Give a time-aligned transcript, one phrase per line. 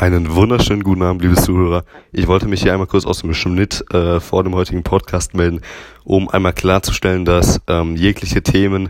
[0.00, 1.84] Einen wunderschönen guten Abend, liebe Zuhörer.
[2.10, 5.60] Ich wollte mich hier einmal kurz aus dem Schnitt äh, vor dem heutigen Podcast melden,
[6.04, 8.88] um einmal klarzustellen, dass ähm, jegliche Themen,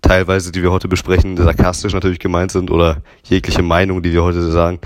[0.00, 4.48] teilweise, die wir heute besprechen, sarkastisch natürlich gemeint sind oder jegliche Meinung, die wir heute
[4.48, 4.78] sagen,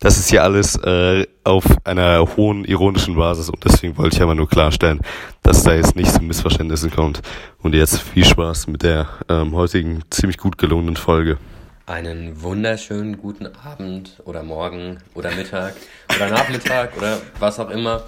[0.00, 4.34] das ist hier alles äh, auf einer hohen ironischen Basis und deswegen wollte ich einmal
[4.34, 5.02] nur klarstellen,
[5.44, 7.22] dass da jetzt nicht zu Missverständnissen kommt.
[7.62, 11.38] Und jetzt viel Spaß mit der ähm, heutigen ziemlich gut gelungenen Folge.
[11.86, 15.74] Einen wunderschönen guten Abend oder Morgen oder Mittag
[16.16, 18.06] oder Nachmittag oder was auch immer.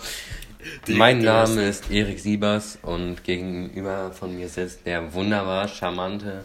[0.89, 6.43] mein Name ist Erik Siebers und gegenüber von mir sitzt der wunderbar charmante,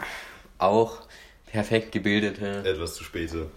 [0.57, 1.03] auch
[1.45, 2.63] perfekt gebildete.
[2.65, 3.48] Etwas zu späte.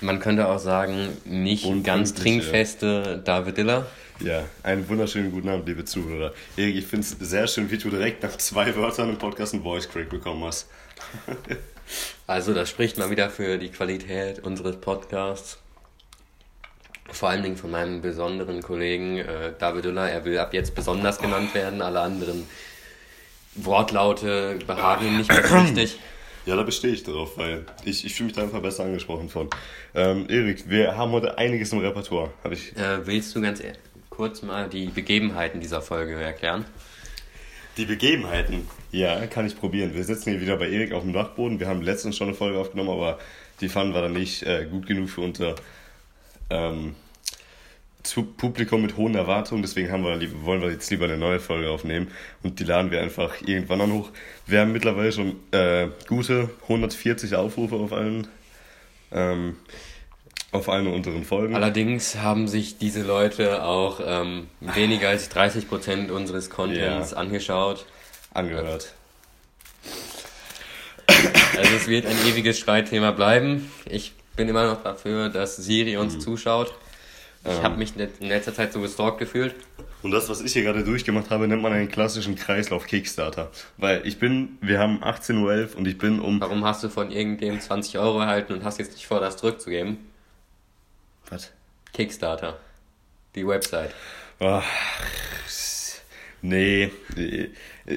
[0.00, 3.88] Man könnte auch sagen, nicht und ganz trinkfeste David Diller.
[4.20, 6.34] Ja, einen wunderschönen guten Abend, liebe Zuhörer.
[6.56, 9.64] Erik, ich finde es sehr schön, wie du direkt nach zwei Wörtern im Podcast einen
[9.64, 10.68] Voice Crack bekommen hast.
[12.28, 15.56] Also das spricht mal wieder für die Qualität unseres Podcasts.
[17.10, 20.10] Vor allen Dingen von meinem besonderen Kollegen äh, David Uller.
[20.10, 21.80] Er will ab jetzt besonders genannt werden.
[21.80, 22.46] Alle anderen
[23.54, 25.98] Wortlaute behagen ihm nicht mehr richtig.
[26.44, 29.48] Ja, da bestehe ich darauf, weil ich, ich fühle mich da einfach besser angesprochen von.
[29.94, 32.30] Ähm, Erik, wir haben heute einiges im Repertoire.
[32.44, 33.72] Hab ich äh, willst du ganz e-
[34.10, 36.66] kurz mal die Begebenheiten dieser Folge erklären?
[37.78, 39.94] Die Begebenheiten, ja, kann ich probieren.
[39.94, 41.60] Wir sitzen hier wieder bei Erik auf dem Dachboden.
[41.60, 43.20] Wir haben letztens schon eine Folge aufgenommen, aber
[43.60, 45.54] die fanden wir dann nicht äh, gut genug für unser
[46.50, 46.96] ähm,
[48.36, 49.62] Publikum mit hohen Erwartungen.
[49.62, 52.08] Deswegen haben wir, wollen wir jetzt lieber eine neue Folge aufnehmen
[52.42, 54.10] und die laden wir einfach irgendwann dann hoch.
[54.44, 58.26] Wir haben mittlerweile schon äh, gute 140 Aufrufe auf allen.
[59.12, 59.54] Ähm,
[60.50, 61.54] auf eine unseren Folgen.
[61.54, 67.16] Allerdings haben sich diese Leute auch ähm, weniger als 30% unseres Contents ja.
[67.16, 67.84] angeschaut.
[68.32, 68.94] Angehört.
[71.06, 73.70] Also es wird ein ewiges Streitthema bleiben.
[73.90, 76.20] Ich bin immer noch dafür, dass Siri uns mhm.
[76.20, 76.72] zuschaut.
[77.44, 77.62] Ich ähm.
[77.62, 79.54] habe mich in letzter Zeit so gestalkt gefühlt.
[80.02, 83.50] Und das, was ich hier gerade durchgemacht habe, nennt man einen klassischen Kreislauf Kickstarter.
[83.76, 86.40] Weil ich bin, wir haben 18.11 Uhr und ich bin um...
[86.40, 89.98] Warum hast du von irgendwem 20 Euro erhalten und hast jetzt nicht vor, das zurückzugeben?
[91.30, 91.50] Was?
[91.92, 92.58] Kickstarter.
[93.34, 93.94] Die Website.
[94.40, 94.64] Ach,
[96.42, 96.90] nee.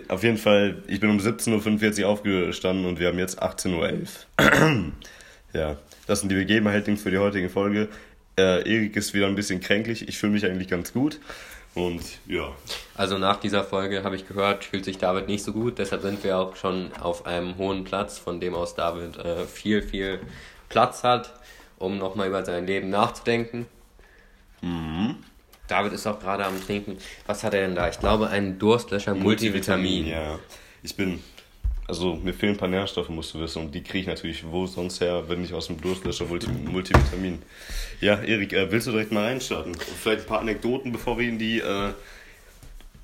[0.07, 4.91] Auf jeden Fall, ich bin um 17.45 Uhr aufgestanden und wir haben jetzt 18.11 Uhr.
[5.53, 5.77] ja,
[6.07, 7.89] das sind die Begebenheiten für die heutige Folge.
[8.37, 10.07] Äh, Erik ist wieder ein bisschen kränklich.
[10.07, 11.19] Ich fühle mich eigentlich ganz gut.
[11.73, 12.53] Und ja.
[12.95, 15.79] Also nach dieser Folge habe ich gehört, fühlt sich David nicht so gut.
[15.79, 19.81] Deshalb sind wir auch schon auf einem hohen Platz, von dem aus David äh, viel,
[19.81, 20.19] viel
[20.67, 21.33] Platz hat
[21.81, 23.65] um nochmal über sein Leben nachzudenken.
[24.61, 25.17] Mhm.
[25.67, 26.97] David ist auch gerade am Trinken.
[27.25, 27.87] Was hat er denn da?
[27.89, 30.07] Ich glaube, ein Durstlöscher Multivitamin.
[30.07, 30.39] Ja,
[30.83, 31.19] ich bin.
[31.87, 33.63] Also, mir fehlen ein paar Nährstoffe, musst du wissen.
[33.63, 37.41] Und die kriege ich natürlich wo sonst her, wenn nicht aus dem Durstlöscher Multivitamin.
[37.99, 39.75] Ja, Erik, äh, willst du direkt mal reinstarten?
[39.75, 41.59] Vielleicht ein paar Anekdoten, bevor wir in die.
[41.59, 41.93] Äh,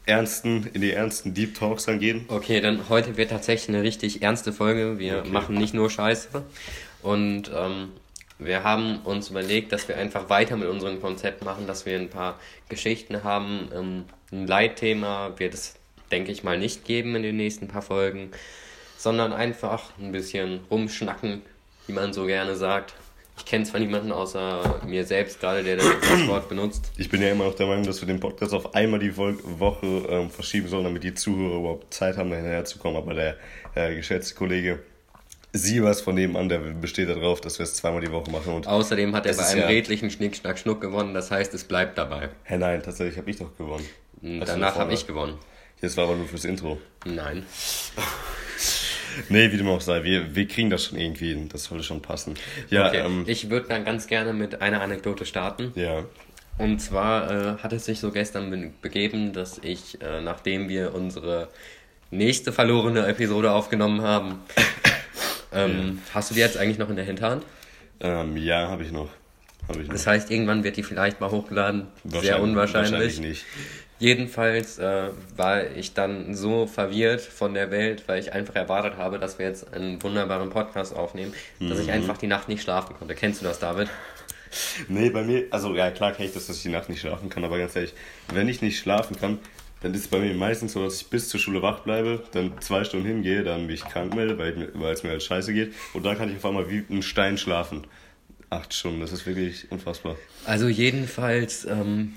[0.07, 2.25] ernsten, in die ernsten Deep Talks dann gehen.
[2.29, 4.99] Okay, dann heute wird tatsächlich eine richtig ernste Folge.
[4.99, 5.29] Wir okay.
[5.29, 6.43] machen nicht nur Scheiße.
[7.03, 7.89] Und ähm,
[8.39, 12.09] wir haben uns überlegt, dass wir einfach weiter mit unserem Konzept machen, dass wir ein
[12.09, 12.39] paar
[12.69, 13.69] Geschichten haben.
[13.73, 15.75] Ähm, ein Leitthema wird es,
[16.11, 18.31] denke ich mal, nicht geben in den nächsten paar Folgen,
[18.97, 21.41] sondern einfach ein bisschen rumschnacken,
[21.87, 22.93] wie man so gerne sagt.
[23.37, 25.85] Ich kenne zwar niemanden außer mir selbst gerade, der das
[26.27, 26.91] Wort benutzt.
[26.97, 29.85] Ich bin ja immer noch der Meinung, dass wir den Podcast auf einmal die Woche
[30.09, 32.97] ähm, verschieben sollen, damit die Zuhörer überhaupt Zeit haben, dahinter zu kommen.
[32.97, 33.37] Aber der
[33.75, 34.79] äh, geschätzte Kollege
[35.57, 38.53] Siebers von nebenan, der besteht darauf, dass wir es zweimal die Woche machen.
[38.53, 41.63] Und Außerdem hat er bei einem ja redlichen Schnick, Schnack, Schnuck gewonnen, das heißt, es
[41.63, 42.29] bleibt dabei.
[42.43, 43.85] Hä, nein, tatsächlich habe ich doch gewonnen.
[44.21, 45.37] Hm, danach habe ich gewonnen.
[45.81, 46.79] Jetzt war aber nur fürs Intro.
[47.05, 47.45] Nein.
[49.29, 51.49] nee, wie dem auch sei, wir, wir kriegen das schon irgendwie hin.
[51.49, 52.35] Das sollte schon passen.
[52.69, 53.03] Ja, okay.
[53.05, 55.71] ähm, ich würde dann ganz gerne mit einer Anekdote starten.
[55.75, 56.03] Ja.
[56.57, 61.49] Und zwar äh, hat es sich so gestern begeben, dass ich, äh, nachdem wir unsere
[62.09, 64.39] nächste verlorene Episode aufgenommen haben,
[65.51, 66.15] ähm, ja.
[66.15, 67.43] Hast du die jetzt eigentlich noch in der Hinterhand?
[67.99, 69.09] Ähm, ja, habe ich, noch.
[69.67, 69.93] hab ich noch.
[69.93, 71.87] Das heißt, irgendwann wird die vielleicht mal hochgeladen.
[72.03, 72.91] Sehr unwahrscheinlich.
[72.91, 73.45] Wahrscheinlich nicht.
[73.99, 79.17] Jedenfalls äh, war ich dann so verwirrt von der Welt, weil ich einfach erwartet habe,
[79.17, 81.69] dass wir jetzt einen wunderbaren Podcast aufnehmen, mhm.
[81.69, 81.93] dass ich mhm.
[81.93, 83.15] einfach die Nacht nicht schlafen konnte.
[83.15, 83.89] Kennst du das, David?
[84.87, 87.29] Nee, bei mir, also ja, klar kenne ich das, dass ich die Nacht nicht schlafen
[87.29, 87.93] kann, aber ganz ehrlich,
[88.33, 89.39] wenn ich nicht schlafen kann,
[89.81, 92.59] dann ist es bei mir meistens so, dass ich bis zur Schule wach bleibe, dann
[92.61, 95.73] zwei Stunden hingehe, dann mich krank melde, weil, es mir halt scheiße geht.
[95.93, 97.85] Und dann kann ich auf einmal wie ein Stein schlafen.
[98.49, 100.15] Acht Stunden, das ist wirklich unfassbar.
[100.45, 102.13] Also jedenfalls ähm,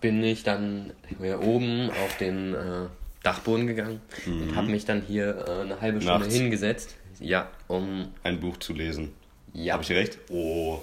[0.00, 2.86] bin ich dann hier oben auf den äh,
[3.22, 4.42] Dachboden gegangen mhm.
[4.42, 6.34] und habe mich dann hier äh, eine halbe Stunde Nachts.
[6.34, 6.94] hingesetzt.
[7.20, 8.08] Ja, um...
[8.22, 9.12] Ein Buch zu lesen.
[9.52, 9.74] Ja.
[9.74, 10.18] Habe ich recht?
[10.30, 10.80] Oh.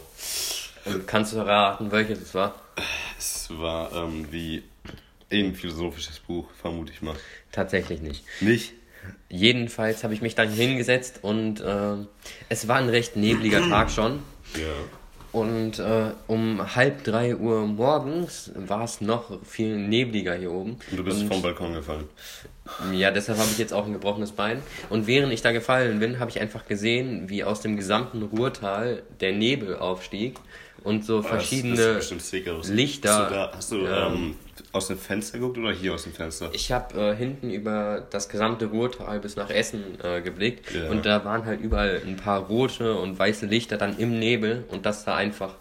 [0.85, 2.55] Und kannst du erraten, welches es war?
[3.17, 4.63] Es war ähm, wie
[5.31, 7.15] ein philosophisches Buch, vermute ich mal.
[7.51, 8.23] Tatsächlich nicht.
[8.41, 8.73] Nicht?
[9.29, 11.95] Jedenfalls habe ich mich dann hingesetzt und äh,
[12.49, 14.19] es war ein recht nebliger Tag schon.
[14.55, 14.67] Ja.
[15.31, 20.77] Und äh, um halb drei Uhr morgens war es noch viel nebliger hier oben.
[20.91, 22.09] Und du bist und, vom Balkon gefallen.
[22.91, 24.61] Ja, deshalb habe ich jetzt auch ein gebrochenes Bein.
[24.89, 29.03] Und während ich da gefallen bin, habe ich einfach gesehen, wie aus dem gesamten Ruhrtal
[29.21, 30.37] der Nebel aufstieg
[30.83, 32.67] und so verschiedene Ah, Das bestimmt sick aus.
[32.67, 33.11] Lichter.
[33.19, 34.35] Hast du, da, hast du ähm, ähm,
[34.73, 36.49] aus dem Fenster geguckt oder hier aus dem Fenster?
[36.53, 40.89] Ich habe äh, hinten über das gesamte Ruhrtal bis nach Essen äh, geblickt Ja.
[40.89, 44.85] und da waren halt überall ein paar rote und weiße Lichter dann im Nebel und
[44.85, 45.55] das sah einfach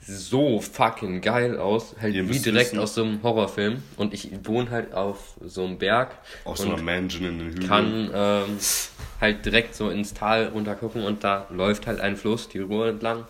[0.00, 4.30] so fucking geil aus, halt Ihr wie direkt wissen- aus so einem Horrorfilm und ich
[4.44, 6.12] wohne halt auf so einem Berg
[6.44, 7.68] Aus so einer Mansion in den Hügeln.
[7.68, 8.58] kann ähm,
[9.20, 12.88] halt direkt so ins Tal runter gucken und da läuft halt ein Fluss die Ruhr
[12.88, 13.24] entlang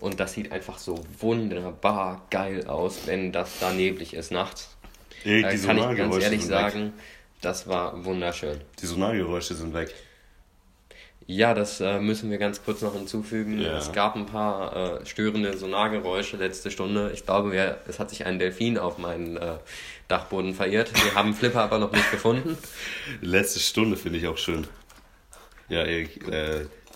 [0.00, 4.76] und das sieht einfach so wunderbar geil aus, wenn das da neblig ist nachts.
[5.24, 6.58] Erik, Da die kann ich ganz ehrlich sind weg.
[6.58, 6.92] sagen,
[7.40, 8.60] das war wunderschön.
[8.80, 9.94] Die Sonargeräusche sind weg.
[11.28, 13.60] Ja, das äh, müssen wir ganz kurz noch hinzufügen.
[13.60, 13.78] Ja.
[13.78, 17.10] Es gab ein paar äh, störende Sonargeräusche letzte Stunde.
[17.14, 19.54] Ich glaube, wir, es hat sich ein Delfin auf meinen äh,
[20.06, 20.92] Dachboden verirrt.
[21.04, 22.56] Wir haben Flipper aber noch nicht gefunden.
[23.22, 24.68] Letzte Stunde finde ich auch schön.
[25.68, 26.20] Ja, Erik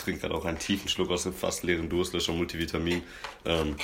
[0.03, 3.03] trinkt gerade auch einen tiefen Schluck aus dem fast leeren Durstlöscher Multivitamin.
[3.45, 3.75] Ähm,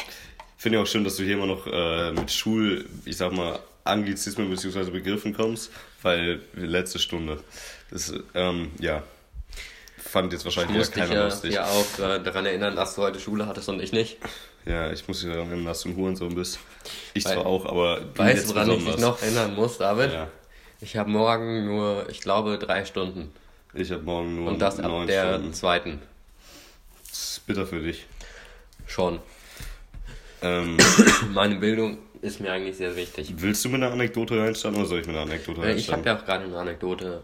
[0.58, 3.60] finde ich auch schön, dass du hier immer noch äh, mit Schul, ich sag mal,
[3.84, 4.90] Anglizismen bzw.
[4.92, 5.72] Begriffen kommst,
[6.02, 7.42] weil letzte Stunde.
[7.90, 9.04] Das, ähm, ja,
[9.98, 11.54] fand jetzt Ich wahrscheinlich dich keiner ja, lustig.
[11.54, 14.18] ja auch äh, daran erinnern, dass du heute Schule hattest und ich nicht.
[14.66, 16.60] Ja, ich muss dich daran erinnern, dass du ein Hurensohn bist.
[17.14, 18.96] Ich Weil- zwar auch, aber du Weißt du, woran ich besonders.
[18.96, 20.12] mich noch erinnern muss, David?
[20.12, 20.28] Ja,
[20.82, 23.32] Ich habe morgen nur, ich glaube, drei Stunden.
[23.80, 25.54] Ich habe morgen nur Und das ab der Stunden.
[25.54, 26.00] zweiten.
[27.10, 28.06] Das ist bitter für dich.
[28.86, 29.20] Schon.
[30.42, 30.78] Ähm,
[31.34, 33.34] Meine Bildung ist mir eigentlich sehr wichtig.
[33.38, 36.00] willst du mit einer Anekdote reinsteigen oder soll ich mit einer Anekdote Äh, Ich reinsteigen?
[36.00, 37.24] habe ja auch gerade eine Anekdote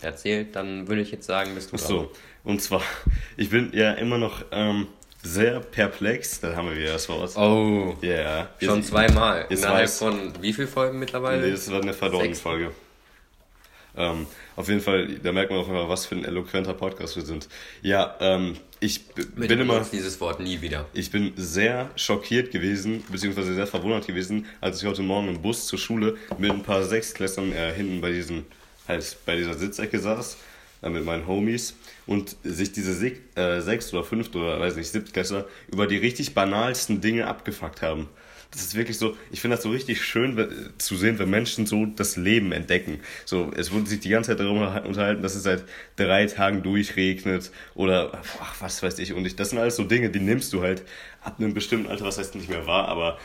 [0.00, 1.88] äh, erzählt, dann würde ich jetzt sagen, bist du Ach dran.
[1.88, 2.12] so,
[2.44, 2.82] und zwar,
[3.36, 4.86] ich bin ja immer noch ähm,
[5.22, 7.36] sehr perplex, da haben wir wieder das Wort.
[7.36, 9.46] Oh, Ja, schon jetzt- zweimal.
[9.50, 11.42] jetzt Innerhalb weiß- von wie viel Folgen mittlerweile?
[11.44, 12.40] Nee, das war eine verdorrene Sechs.
[12.40, 12.70] Folge.
[13.96, 14.26] Ähm,
[14.58, 17.48] auf jeden Fall, da merkt man auch immer, was für ein eloquenter Podcast wir sind.
[17.80, 20.86] Ja, ähm, ich Bitte bin immer, dieses Wort nie wieder.
[20.94, 25.68] ich bin sehr schockiert gewesen, beziehungsweise sehr verwundert gewesen, als ich heute Morgen im Bus
[25.68, 28.46] zur Schule mit ein paar Sechsklässlern äh, hinten bei diesem,
[28.88, 30.36] halt bei dieser Sitzecke saß,
[30.82, 31.76] äh, mit meinen Homies
[32.08, 36.34] und sich diese Sek äh, Sechst- oder Fünft- oder weiß nicht, Siebtklässler über die richtig
[36.34, 38.08] banalsten Dinge abgefuckt haben.
[38.50, 41.84] Das ist wirklich so, ich finde das so richtig schön zu sehen, wenn Menschen so
[41.84, 43.00] das Leben entdecken.
[43.26, 45.64] So, es wurde sich die ganze Zeit darüber unterhalten, dass es seit
[45.96, 49.12] drei Tagen durchregnet oder ach, was weiß ich.
[49.12, 50.82] Und ich, das sind alles so Dinge, die nimmst du halt
[51.20, 53.18] ab einem bestimmten Alter, was heißt nicht mehr wahr, aber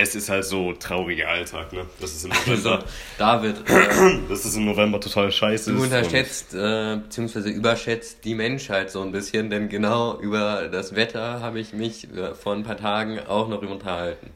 [0.00, 1.86] es ist halt so trauriger Alltag, ne?
[2.00, 2.84] Das ist im Also, November,
[3.18, 5.72] David, äh, das ist im November total scheiße.
[5.72, 7.50] du unterschätzt äh, bzw.
[7.50, 12.34] überschätzt die Menschheit so ein bisschen, denn genau über das Wetter habe ich mich äh,
[12.34, 14.30] vor ein paar Tagen auch noch unterhalten.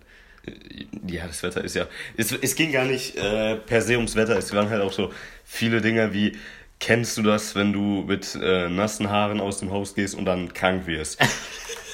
[0.47, 1.87] Und, ja, das Wetter ist ja.
[2.17, 5.13] Es, es ging gar nicht äh, per se ums Wetter, es waren halt auch so
[5.45, 6.37] viele Dinge wie.
[6.81, 10.53] Kennst du das, wenn du mit äh, nassen Haaren aus dem Haus gehst und dann
[10.53, 11.19] krank wirst?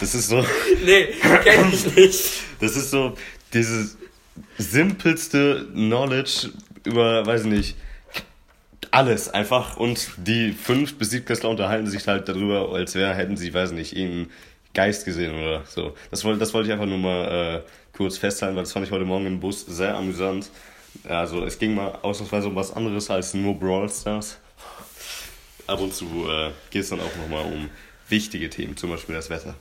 [0.01, 0.45] Das ist so.
[0.85, 1.09] Nee,
[1.45, 2.31] kenn ich nicht.
[2.61, 3.15] Das ist so
[3.53, 3.97] dieses
[4.59, 6.51] simpelste Knowledge
[6.85, 7.77] über, weiß ich nicht,
[8.91, 9.77] alles einfach.
[9.77, 13.77] Und die fünf bis siebtklässler unterhalten sich halt darüber, als wäre, hätten sie, weiß ich
[13.77, 14.31] nicht, irgendeinen
[14.75, 15.95] Geist gesehen oder so.
[16.11, 18.93] Das wollte, das wollte ich einfach nur mal äh, kurz festhalten, weil das fand ich
[18.93, 20.51] heute Morgen im Bus sehr amüsant.
[21.05, 24.39] Also es ging mal ausnahmsweise um was anderes als nur Brawl Stars.
[25.67, 27.71] Ab und zu äh, geht es dann auch nochmal um
[28.09, 29.55] wichtige Themen, zum Beispiel das Wetter.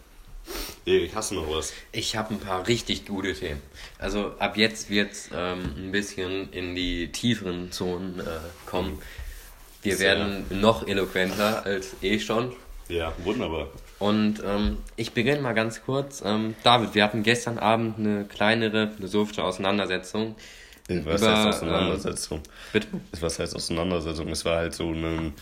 [0.85, 1.73] Erik, hast du noch was?
[1.91, 3.61] Ich habe ein paar richtig gute Themen.
[3.97, 8.23] Also ab jetzt wird's ähm, ein bisschen in die tieferen Zonen äh,
[8.65, 9.01] kommen.
[9.81, 10.17] Wir Sehr.
[10.17, 12.53] werden noch eloquenter als eh schon.
[12.89, 13.67] Ja, wunderbar.
[13.99, 16.23] Und ähm, ich beginne mal ganz kurz.
[16.25, 20.35] Ähm, David, wir hatten gestern Abend eine kleinere philosophische Auseinandersetzung.
[20.87, 22.41] Was Über, heißt Auseinandersetzung?
[22.73, 22.87] Bitte?
[23.19, 24.29] Was heißt Auseinandersetzung?
[24.29, 25.33] Es war halt so ein.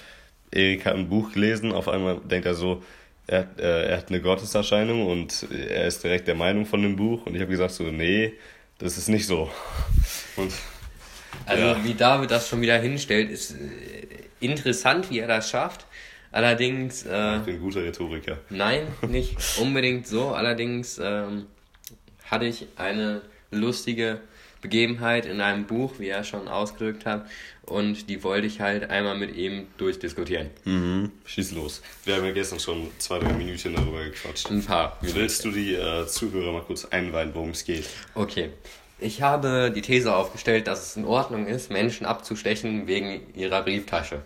[0.52, 2.82] Erik hat ein Buch gelesen, auf einmal denkt er so,
[3.28, 6.96] er, hat, äh, er hat eine Gotteserscheinung und er ist direkt der Meinung von dem
[6.96, 7.26] Buch.
[7.26, 8.34] Und ich habe gesagt so, nee,
[8.80, 9.50] das ist nicht so.
[10.38, 10.52] Und
[11.46, 11.84] Also Ja.
[11.84, 14.08] wie David das schon wieder hinstellt, ist äh,
[14.40, 15.86] interessant, wie er das schafft.
[16.32, 18.38] Allerdings, äh, ich bin ein guter Rhetoriker.
[18.50, 20.30] nein, nicht unbedingt so.
[20.30, 21.46] Allerdings ähm,
[22.30, 24.20] hatte ich eine lustige
[24.62, 27.28] Begebenheit in einem Buch, wie er schon ausgedrückt hat.
[27.64, 30.50] Und die wollte ich halt einmal mit ihm durchdiskutieren.
[30.64, 31.12] Mhm.
[31.26, 31.82] Schieß los.
[32.06, 34.50] Wir haben ja gestern schon zwei, drei Minuten darüber gequatscht.
[34.50, 34.98] Ein paar.
[35.02, 37.90] Willst du die äh, Zuhörer mal kurz einweihen, worum es geht?
[38.16, 38.52] Okay.
[39.00, 44.22] Ich habe die These aufgestellt, dass es in Ordnung ist, Menschen abzustechen wegen ihrer Brieftasche.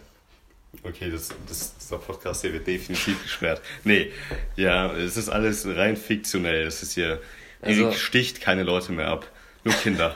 [0.84, 3.62] Okay, das, das, dieser Podcast hier wird definitiv gesperrt.
[3.84, 4.12] Nee,
[4.56, 6.64] ja, es ist alles rein fiktionell.
[6.66, 7.22] Das ist hier.
[7.62, 9.30] Also, Erik sticht keine Leute mehr ab.
[9.64, 10.16] Nur Kinder.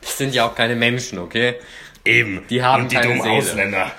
[0.00, 1.56] Das sind ja auch keine Menschen, okay?
[2.04, 2.46] Eben.
[2.48, 3.34] Die haben Und die dummen Seele.
[3.34, 3.92] Ausländer.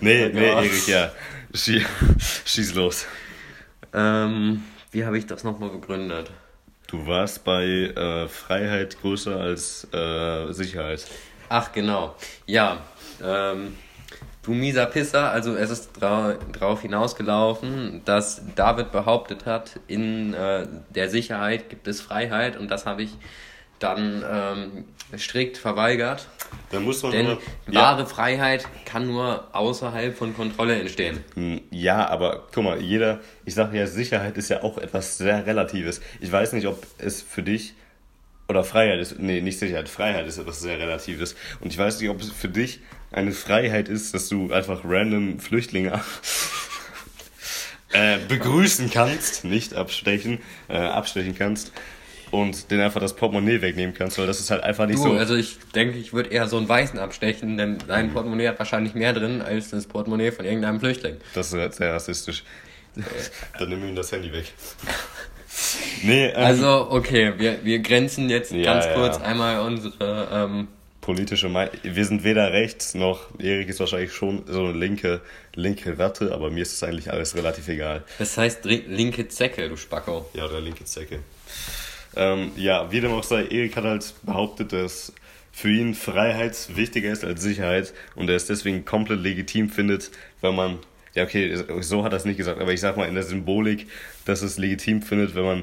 [0.00, 0.46] Nee, Oh nee.
[0.48, 1.12] Erik, ja.
[1.52, 1.84] Schie
[2.44, 3.06] schieß los.
[3.92, 6.30] Ähm, wie habe ich das nochmal begründet?
[6.88, 11.06] Du warst bei äh, Freiheit größer als äh, Sicherheit.
[11.48, 12.16] Ach, genau.
[12.46, 12.82] Ja,
[13.22, 13.76] ähm,
[14.44, 20.66] du mieser Pisser, also es ist drau drauf hinausgelaufen, dass David behauptet hat, in äh,
[20.94, 23.10] der Sicherheit gibt es Freiheit und das habe ich
[23.80, 24.84] dann ähm,
[25.18, 26.28] strikt verweigert.
[26.70, 31.22] Dann muss man Denn immer- wahre Freiheit kann nur außerhalb von Kontrolle entstehen.
[31.34, 35.44] Hm, Ja, aber guck mal, jeder, ich sage ja, Sicherheit ist ja auch etwas sehr
[35.46, 36.00] Relatives.
[36.20, 37.74] Ich weiß nicht, ob es für dich,
[38.48, 41.34] oder Freiheit ist, nee, nicht Sicherheit, Freiheit ist etwas sehr Relatives.
[41.60, 45.38] Und ich weiß nicht, ob es für dich eine Freiheit ist, dass du einfach random
[45.38, 46.00] Flüchtlinge
[47.92, 51.72] äh, begrüßen kannst, nicht abstechen, äh, abstechen kannst
[52.30, 55.12] und denen einfach das Portemonnaie wegnehmen kannst, weil das ist halt einfach nicht Du, so.
[55.12, 58.94] also ich denke, ich würde eher so einen Weißen abstechen, denn sein Portemonnaie hat wahrscheinlich
[58.94, 61.16] mehr drin als das Portemonnaie von irgendeinem Flüchtling.
[61.34, 62.42] Das ist sehr rassistisch.
[63.58, 64.52] Dann nimm ihm das Handy weg.
[66.04, 68.94] Nee, ähm, Also, okay, wir, wir grenzen jetzt Ja, ganz ja.
[68.94, 70.68] kurz einmal unsere, ähm,
[71.00, 71.74] politische Meinung.
[71.82, 75.20] Wir sind weder rechts noch, Erik ist wahrscheinlich schon so eine linke,
[75.54, 78.04] linke Ratte, aber mir ist das eigentlich alles relativ egal.
[78.18, 80.24] das heißt linke Zecke, du Spacko.
[80.32, 81.18] Ja, oder linke Zecke.
[82.16, 85.12] Ähm, ja, wie dem auch sei, Erik hat halt behauptet, dass
[85.52, 90.54] für ihn Freiheit wichtiger ist als Sicherheit und er es deswegen komplett legitim findet, wenn
[90.54, 90.78] man,
[91.14, 93.88] ja okay, so hat er es nicht gesagt, aber ich sag mal in der Symbolik,
[94.24, 95.62] dass es legitim findet, wenn man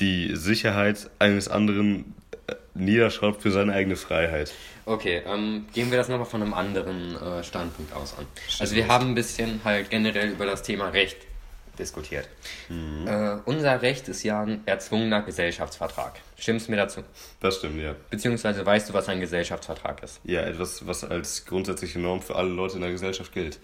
[0.00, 2.14] die Sicherheit eines anderen
[2.46, 4.52] äh, niederschreibt für seine eigene Freiheit.
[4.86, 8.26] Okay, ähm, gehen wir das nochmal von einem anderen äh, Standpunkt aus an.
[8.58, 11.16] Also wir haben ein bisschen halt generell über das Thema Recht
[11.78, 12.28] diskutiert.
[12.68, 13.06] Mhm.
[13.06, 16.20] Äh, unser Recht ist ja ein erzwungener Gesellschaftsvertrag.
[16.36, 17.02] Stimmst du mir dazu?
[17.40, 17.94] Das stimmt, ja.
[18.10, 20.20] Beziehungsweise weißt du, was ein Gesellschaftsvertrag ist?
[20.24, 23.58] Ja, etwas, was als grundsätzliche Norm für alle Leute in der Gesellschaft gilt.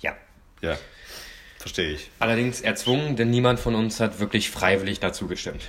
[0.00, 0.16] Ja.
[0.60, 0.76] Ja,
[1.68, 2.10] verstehe ich.
[2.18, 5.62] Allerdings erzwungen, denn niemand von uns hat wirklich freiwillig dazu gestimmt.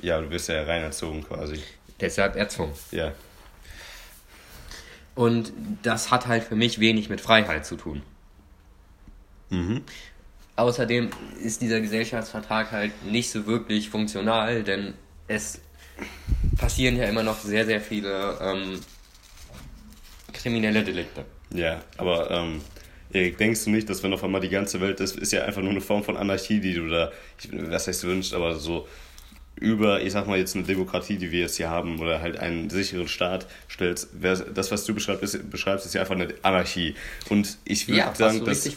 [0.00, 1.62] Ja, du bist ja rein erzogen quasi.
[2.00, 2.74] Deshalb erzwungen.
[2.90, 3.12] Ja.
[5.14, 5.52] Und
[5.82, 8.02] das hat halt für mich wenig mit Freiheit zu tun.
[9.48, 9.82] Mhm.
[10.56, 11.10] Außerdem
[11.42, 14.94] ist dieser Gesellschaftsvertrag halt nicht so wirklich funktional, denn
[15.28, 15.60] es
[16.58, 18.80] passieren ja immer noch sehr, sehr viele ähm,
[20.32, 21.24] kriminelle Delikte.
[21.54, 22.60] Ja, aber ähm,
[23.12, 25.62] Erik, denkst du nicht, dass wenn auf einmal die ganze Welt ist, ist ja einfach
[25.62, 28.86] nur eine Form von Anarchie, die du da, ich, was heißt wünscht, aber so
[29.60, 32.70] über, ich sag mal jetzt eine Demokratie, die wir jetzt hier haben, oder halt einen
[32.70, 36.94] sicheren Staat stellst, das, was du beschreibst, ist, beschreibst, ist ja einfach eine Anarchie.
[37.28, 38.68] Und ich würde Ja, sagen, du dass,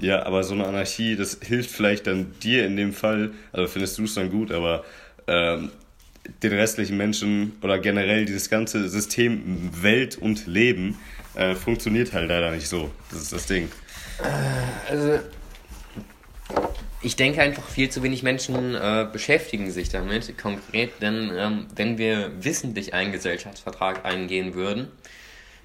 [0.00, 3.98] ja, aber so eine Anarchie, das hilft vielleicht dann dir in dem Fall, also findest
[3.98, 4.84] du es dann gut, aber
[5.26, 5.70] ähm,
[6.42, 10.98] den restlichen Menschen oder generell dieses ganze System Welt und Leben
[11.34, 12.90] äh, funktioniert halt leider nicht so.
[13.10, 13.70] Das ist das Ding.
[14.88, 15.20] Also,
[17.00, 21.98] ich denke einfach, viel zu wenig Menschen äh, beschäftigen sich damit konkret, denn ähm, wenn
[21.98, 24.88] wir wissentlich einen Gesellschaftsvertrag eingehen würden,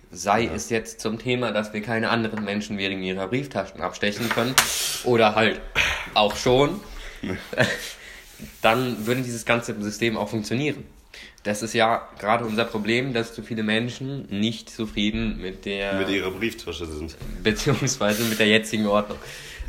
[0.09, 4.55] sei es jetzt zum Thema, dass wir keine anderen Menschen wegen ihrer Brieftaschen abstechen können,
[5.03, 5.61] oder halt
[6.13, 6.79] auch schon,
[8.61, 10.83] dann würde dieses ganze System auch funktionieren.
[11.47, 16.09] Das ist ja gerade unser Problem, dass zu viele Menschen nicht zufrieden mit der Mit
[16.09, 17.15] ihrer Brieftasche sind.
[17.41, 19.17] beziehungsweise mit der jetzigen Ordnung.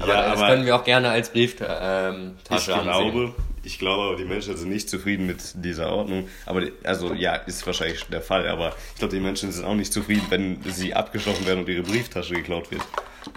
[0.00, 3.12] Aber Ja, das aber- können wir auch gerne als Brieftasche ähm, Ich Tasche ansehen.
[3.12, 6.28] glaube, ich glaube aber, die Menschen sind nicht zufrieden mit dieser Ordnung.
[6.47, 8.49] Aber, also, ja, ist wahrscheinlich der Fall.
[8.49, 11.82] Aber ich glaube, die Menschen sind auch nicht zufrieden, wenn sie abgestochen werden und ihre
[11.82, 12.82] Brieftasche geklaut wird.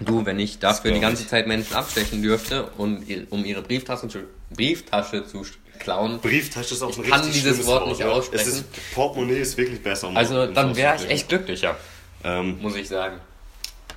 [0.03, 1.27] Du, wenn ich dafür die ganze.
[1.27, 4.19] Zeit Menschen abstechen dürfte, und, um ihre Brieftasche zu,
[4.55, 5.43] Brieftasche zu
[5.81, 8.09] klauen, Brieftasche ist auch Ich ein kann dieses Wort nicht ja.
[8.09, 8.47] aussprechen.
[8.47, 10.07] Ist, Portemonnaie ist wirklich besser.
[10.07, 11.75] um also dann wäre ich echt glücklicher,
[12.23, 13.19] Ähm, muss ich sagen.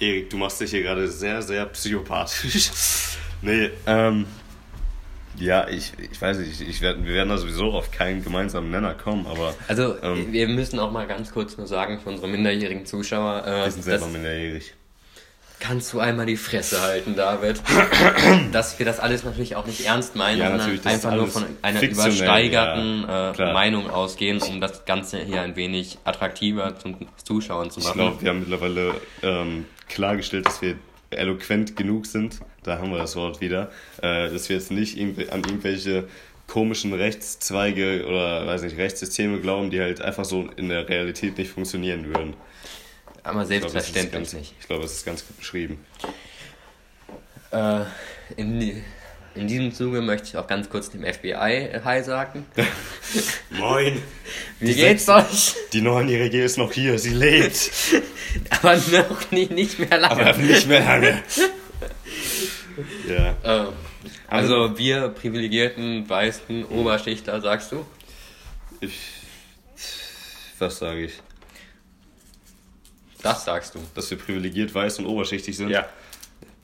[0.00, 2.70] Erik, du machst dich hier gerade sehr, sehr psychopathisch.
[3.42, 4.26] nee, ähm,
[5.36, 8.70] ja, ich, ich weiß nicht, ich, ich werd, wir werden da sowieso auf keinen gemeinsamen
[8.70, 10.32] Nenner kommen, aber Also Ähm.
[10.32, 13.82] wir müssen auch mal ganz kurz nur sagen für unsere minderjährigen Zuschauer, äh, wir sind
[13.82, 14.74] selber minderjährig.
[15.66, 17.62] Kannst du einmal die Fresse halten, David?
[18.52, 21.82] Dass wir das alles natürlich auch nicht ernst meinen, Ja, sondern einfach nur von einer
[21.82, 23.52] übersteigerten ja, äh.
[23.54, 27.98] Meinung ausgehen, um das Ganze hier ein wenig attraktiver zum Zuschauen zu Ich machen.
[27.98, 30.76] glaube, wir haben mittlerweile ähm, klargestellt, dass wir
[31.08, 32.40] eloquent genug sind.
[32.62, 33.70] Da haben wir das Wort wieder.
[34.02, 36.04] Äh, dass wir jetzt nicht an irgendwelche
[36.46, 41.50] komischen Rechtszweige oder weiß nicht, Rechtssysteme glauben, die halt einfach so in der Realität nicht
[41.50, 42.34] funktionieren würden.
[43.24, 44.54] Aber Ich glaube, selbstverständlich ganz, nicht.
[44.60, 45.84] ich glaube, das ist ganz gut beschrieben.
[47.50, 47.84] Äh,
[48.36, 48.82] in,
[49.34, 52.44] in diesem Zuge möchte ich auch ganz kurz dem FBI Hi sagen.
[53.50, 54.02] Moin!
[54.60, 55.54] Wie Die geht's euch?
[55.72, 57.70] Die Neunjährige ist noch hier, sie lebt.
[58.50, 60.26] Aber noch nicht, nicht mehr lange.
[60.26, 61.22] Aber nicht mehr lange.
[63.08, 63.64] ja.
[63.66, 63.72] Äh,
[64.28, 67.86] also wir privilegierten, weißen Oberschichter, sagst du?
[68.80, 68.98] Ich,
[70.58, 71.12] was sage ich?
[73.24, 73.80] Das sagst du.
[73.94, 75.70] Dass wir privilegiert weiß und oberschichtig sind?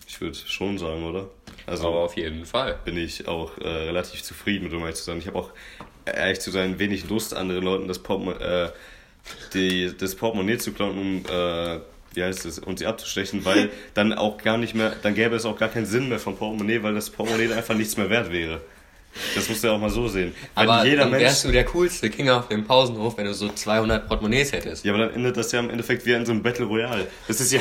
[0.06, 1.30] Ich würde schon sagen, oder?
[1.66, 2.78] Also Aber auf jeden Fall.
[2.84, 5.18] bin ich auch äh, relativ zufrieden mit, um ehrlich zu sein.
[5.18, 5.50] Ich habe auch,
[6.04, 8.70] äh, ehrlich zu sein, wenig Lust, anderen Leuten das, Portmo äh,
[9.54, 11.80] die, das Portemonnaie zu klauen, um, äh,
[12.12, 15.46] wie heißt es, und sie abzustechen, weil dann auch gar nicht mehr, dann gäbe es
[15.46, 18.30] auch gar keinen Sinn mehr vom Portemonnaie, weil das Portemonnaie dann einfach nichts mehr wert
[18.30, 18.60] wäre.
[19.34, 20.34] Das musst du ja auch mal so sehen.
[20.54, 23.34] Wenn Aber jeder dann Mensch wärst du der coolste King auf dem Pausenhof, wenn du
[23.34, 24.84] so 200 Portemonnaies hättest.
[24.84, 27.06] Ja, aber dann endet das ja im Endeffekt wie in so einem Battle Royale.
[27.28, 27.60] Das ist ja,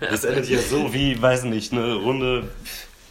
[0.00, 2.50] das endet ja so wie, weiß nicht, eine Runde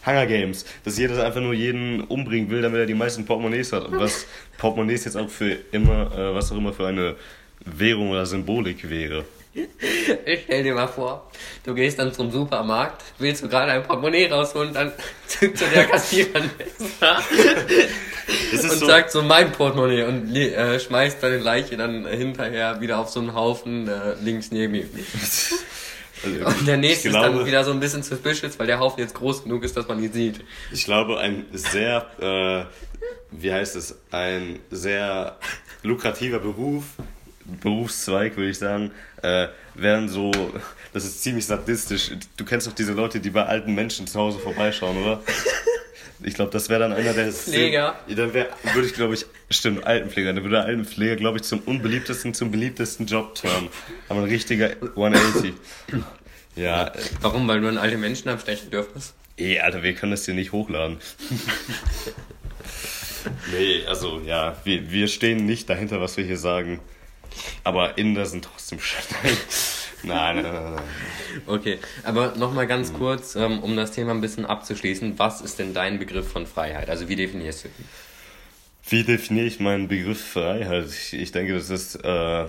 [0.06, 0.64] Hunger Games.
[0.84, 3.86] Dass jeder einfach nur jeden umbringen will, damit er die meisten Portemonnaies hat.
[3.86, 4.26] Und was
[4.58, 7.16] Portemonnaies jetzt auch für immer, äh, was auch immer für eine
[7.64, 9.24] Währung oder Symbolik wäre.
[10.26, 11.30] Ich stell dir mal vor,
[11.64, 14.92] du gehst dann zum Supermarkt, willst du gerade ein Portemonnaie rausholen, dann
[15.26, 16.50] zückt so der Kassierer und
[18.52, 23.20] so, sagt so mein Portemonnaie und äh, schmeißt deine Leiche dann hinterher wieder auf so
[23.20, 24.90] einen Haufen äh, links neben ihm.
[26.22, 28.78] also, Und der nächste ich ist dann glaube, wieder so ein bisschen suspicious, weil der
[28.78, 30.44] Haufen jetzt groß genug ist, dass man ihn sieht.
[30.70, 32.64] Ich glaube, ein sehr, äh,
[33.30, 35.38] wie heißt es, ein sehr
[35.82, 36.84] lukrativer Beruf,
[37.62, 38.90] Berufszweig, würde ich sagen,
[39.22, 40.30] äh, wären so,
[40.92, 42.10] das ist ziemlich sadistisch.
[42.36, 45.20] Du kennst doch diese Leute, die bei alten Menschen zu Hause vorbeischauen, oder?
[46.22, 47.30] Ich glaube, das wäre dann einer der...
[47.30, 47.94] Pfleger.
[48.06, 50.32] Ja, dann wär, würde ich, glaube ich, stimmt, Altenpfleger.
[50.32, 53.68] Dann würde der Altenpfleger, glaube ich, zum unbeliebtesten, zum beliebtesten Job turnen.
[54.08, 55.52] Aber ein richtiger 180.
[56.56, 57.46] Ja, Warum?
[57.48, 59.14] Weil du an alte Menschen abstechen dürftest?
[59.36, 60.96] Ey, Alter, wir können das hier nicht hochladen.
[63.52, 66.80] nee, also ja, wir, wir stehen nicht dahinter, was wir hier sagen.
[67.64, 69.02] Aber Inder sind trotzdem schön.
[70.02, 70.84] nein, nein, nein, nein.
[71.46, 72.68] Okay, aber nochmal Hm.
[72.68, 75.18] ganz kurz, ähm, um das Thema ein bisschen abzuschließen.
[75.18, 76.88] Was ist denn dein Begriff von Freiheit?
[76.90, 77.84] Also wie definierst du die?
[78.88, 80.86] Wie definiere ich meinen Begriff Freiheit?
[80.88, 82.46] Ich, ich denke, das ist äh,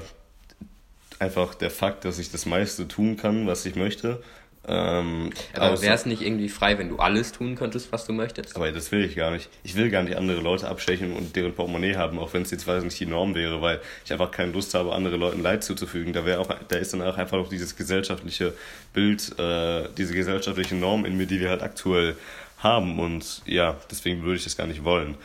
[1.19, 4.21] einfach der Fakt, dass ich das meiste tun kann, was ich möchte.
[4.69, 8.55] Ähm, Aber wäre es nicht irgendwie frei, wenn du alles tun könntest, was du möchtest?
[8.55, 9.49] Aber das will ich gar nicht.
[9.63, 12.67] Ich will gar nicht andere Leute abstechen und deren Portemonnaie haben, auch wenn es jetzt
[12.67, 16.11] weiß nicht die Norm wäre, weil ich einfach keine Lust habe, andere Leuten Leid zuzufügen.
[16.11, 18.53] Da wäre auch, da ist dann auch einfach noch dieses gesellschaftliche
[18.93, 22.17] Bild, äh, diese gesellschaftliche Norm in mir, die wir halt aktuell
[22.57, 22.99] haben.
[22.99, 25.15] Und ja, deswegen würde ich das gar nicht wollen.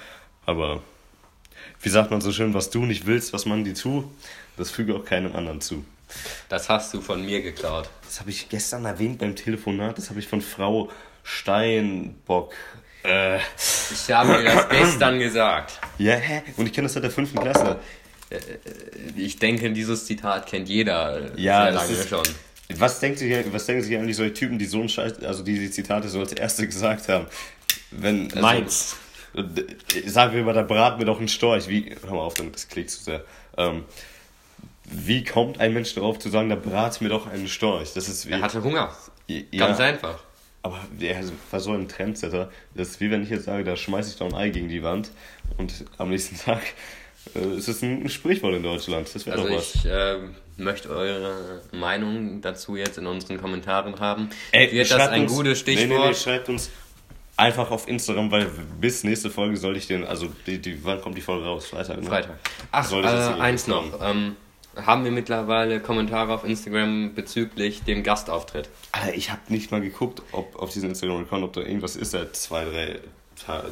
[0.46, 0.82] Aber
[1.80, 4.04] wie sagt man so schön, was du nicht willst, was man dir tut,
[4.56, 5.84] das füge auch keinem anderen zu.
[6.48, 7.88] Das hast du von mir geklaut.
[8.12, 10.90] Das habe ich gestern erwähnt beim Telefonat, das habe ich von Frau
[11.22, 12.52] Steinbock.
[13.04, 15.80] Äh, Ich habe dir das gestern gesagt.
[15.96, 16.42] Ja, hä?
[16.58, 17.78] Und ich kenne das seit der fünften Klasse.
[19.16, 22.22] Ich denke, dieses Zitat kennt jeder Ja, sehr das lange ist- schon.
[22.76, 25.58] Was, denkt sich, was denken sich eigentlich solche Typen, die so einen Scheiß, also die
[25.58, 27.24] die Zitate so als erste gesagt haben?
[27.92, 28.96] Wenn, also, Meins.
[29.34, 31.66] äh, Sagen wir mal, da braten wir doch einen Storch.
[31.66, 33.24] Wie, hör mal auf, damit das klickt zu sehr.
[33.56, 33.84] Ähm,
[34.92, 37.92] wie kommt ein Mensch darauf zu sagen, da brat mir doch einen Storch?
[37.94, 38.32] Das ist wie.
[38.32, 38.94] Er hatte Hunger.
[39.26, 40.18] ja, Ganz einfach.
[40.64, 42.50] Aber der war so ein Trendsetter.
[42.74, 44.82] Das ist wie wenn ich jetzt sage, da schmeiße ich doch ein Ei gegen die
[44.82, 45.10] Wand
[45.58, 46.62] und am nächsten Tag
[47.34, 49.12] äh, ist es ein Sprichwort in Deutschland.
[49.12, 49.74] Das wäre Also doch was.
[49.74, 50.18] ich äh,
[50.56, 54.30] möchte eure Meinung dazu jetzt in unseren Kommentaren haben.
[54.52, 56.00] Ey, Wird das schreibt ein uns- gutes Nee, Stichwort?
[56.00, 56.70] nee, nee, schreibt uns
[57.36, 58.48] einfach auf Instagram, weil
[58.80, 61.66] bis nächste Folge soll ich den, also die, die, wann kommt die Folge raus?
[61.66, 62.06] Freitag, ne?
[62.06, 62.38] Freitag.
[62.70, 63.84] Ach, Soll äh, eins noch.
[64.00, 64.36] Ähm,
[64.76, 68.68] haben wir mittlerweile Kommentare auf Instagram bezüglich dem Gastauftritt?
[68.92, 72.34] Alter, ich habe nicht mal geguckt, ob auf diesem Instagram-Account, ob da irgendwas ist seit
[72.36, 72.98] zwei, drei,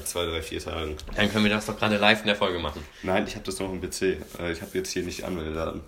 [0.04, 0.96] zwei, drei, vier Tagen.
[1.16, 2.82] Dann können wir das doch gerade live in der Folge machen.
[3.02, 4.02] Nein, ich habe das noch im PC.
[4.38, 5.80] Äh, Ich habe jetzt hier nicht Anmeldedaten.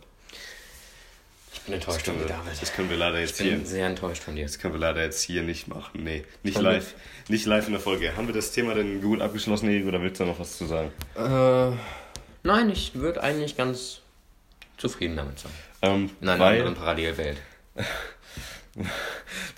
[1.54, 2.62] Ich bin Das enttäuscht von können, dir, David.
[2.62, 3.66] das können wir leider jetzt Ich bin hier.
[3.66, 4.44] sehr enttäuscht von dir.
[4.44, 6.02] Das können wir leider jetzt hier nicht machen.
[6.02, 6.94] Nee, nicht wir- live.
[7.28, 8.16] Nicht live in der Folge.
[8.16, 10.90] Haben wir das Thema denn gut abgeschlossen, Erik, oder willst du noch was zu sagen?
[11.14, 11.76] Äh,
[12.42, 14.00] nein, ich würde eigentlich ganz
[14.82, 15.52] zufrieden damit sein.
[15.80, 17.38] Ähm, In einer weil, anderen Parallelwelt.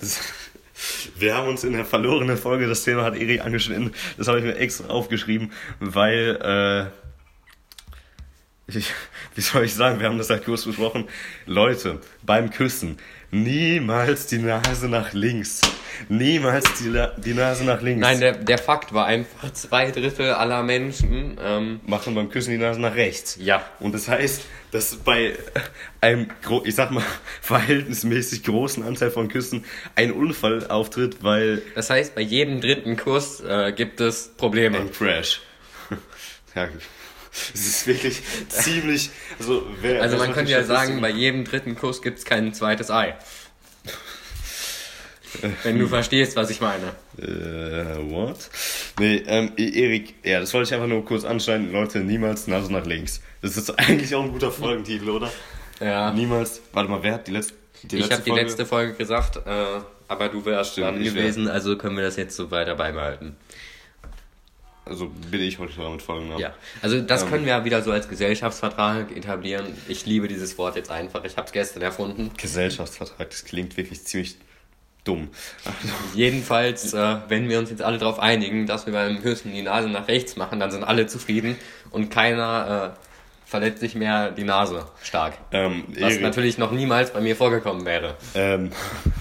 [0.00, 0.20] das,
[1.18, 4.44] Wir haben uns in der verlorenen Folge, das Thema hat Erik angeschnitten, das habe ich
[4.44, 6.90] mir extra aufgeschrieben, weil,
[8.68, 8.92] äh, ich,
[9.34, 11.08] wie soll ich sagen, wir haben das halt kurz besprochen.
[11.46, 12.98] Leute, beim Küssen,
[13.34, 15.60] niemals die Nase nach links.
[16.08, 18.00] Niemals die, die Nase nach links.
[18.00, 22.58] Nein, der, der Fakt war einfach, zwei Drittel aller Menschen ähm, machen beim Küssen die
[22.58, 23.36] Nase nach rechts.
[23.40, 23.64] Ja.
[23.80, 25.34] Und das heißt, dass bei
[26.00, 26.30] einem,
[26.64, 27.04] ich sag mal,
[27.40, 31.62] verhältnismäßig großen Anteil von Küssen ein Unfall auftritt, weil...
[31.74, 34.78] Das heißt, bei jedem dritten Kuss äh, gibt es Probleme.
[34.78, 35.40] Ein Crash.
[36.54, 36.68] ja,
[37.54, 39.10] es ist wirklich ziemlich.
[39.38, 42.90] Also, wer, also man könnte ja sagen, bei jedem dritten Kuss gibt es kein zweites
[42.90, 43.16] Ei.
[45.64, 46.92] Wenn du verstehst, was ich meine.
[47.18, 48.50] Äh, what?
[49.00, 51.72] Nee, ähm, e- Erik, ja, das wollte ich einfach nur kurz anschneiden.
[51.72, 53.20] Leute, niemals Nase nach links.
[53.42, 55.32] Das ist eigentlich auch ein guter Folgentitel, oder?
[55.80, 56.12] Ja.
[56.12, 56.60] Niemals.
[56.72, 57.54] Warte mal, wer hat die letzte.
[57.82, 61.96] Die ich habe die letzte Folge gesagt, äh, aber du wärst dran gewesen, also können
[61.96, 63.36] wir das jetzt so weiter beibehalten.
[64.86, 66.36] Also bin ich heute damit folgen.
[66.38, 69.66] Ja, also das ähm, können wir ja wieder so als Gesellschaftsvertrag etablieren.
[69.88, 71.24] Ich liebe dieses Wort jetzt einfach.
[71.24, 72.30] Ich habe es gestern erfunden.
[72.36, 74.36] Gesellschaftsvertrag, das klingt wirklich ziemlich
[75.04, 75.28] dumm.
[76.14, 79.88] Jedenfalls, äh, wenn wir uns jetzt alle darauf einigen, dass wir beim Höchsten die Nase
[79.88, 81.56] nach rechts machen, dann sind alle zufrieden
[81.90, 85.34] und keiner äh, verletzt sich mehr die Nase stark.
[85.52, 88.16] Ähm, was natürlich noch niemals bei mir vorgekommen wäre.
[88.34, 88.70] Ähm,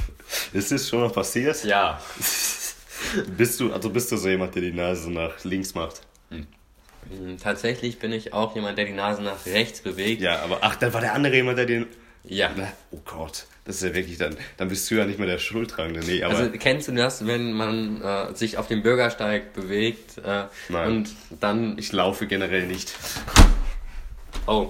[0.54, 1.64] ist das schon noch passiert?
[1.64, 2.02] Ja.
[3.38, 6.02] bist du, also bist du so jemand, der die Nase nach links macht?
[6.30, 6.48] Hm.
[7.42, 10.22] Tatsächlich bin ich auch jemand, der die Nase nach rechts bewegt.
[10.22, 11.88] Ja, aber ach, dann war der andere jemand, der den.
[12.24, 12.52] Ja.
[12.92, 14.38] Oh Gott, das ist ja wirklich dann.
[14.58, 16.00] Dann bist du ja nicht mehr der Schuldtragende.
[16.00, 20.46] Nee, aber also kennst du das, wenn man äh, sich auf dem Bürgersteig bewegt äh,
[20.70, 20.88] Nein.
[20.88, 21.10] und
[21.42, 21.78] dann.
[21.78, 22.94] Ich laufe generell nicht.
[24.48, 24.70] Oh.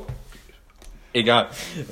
[1.13, 1.47] Egal.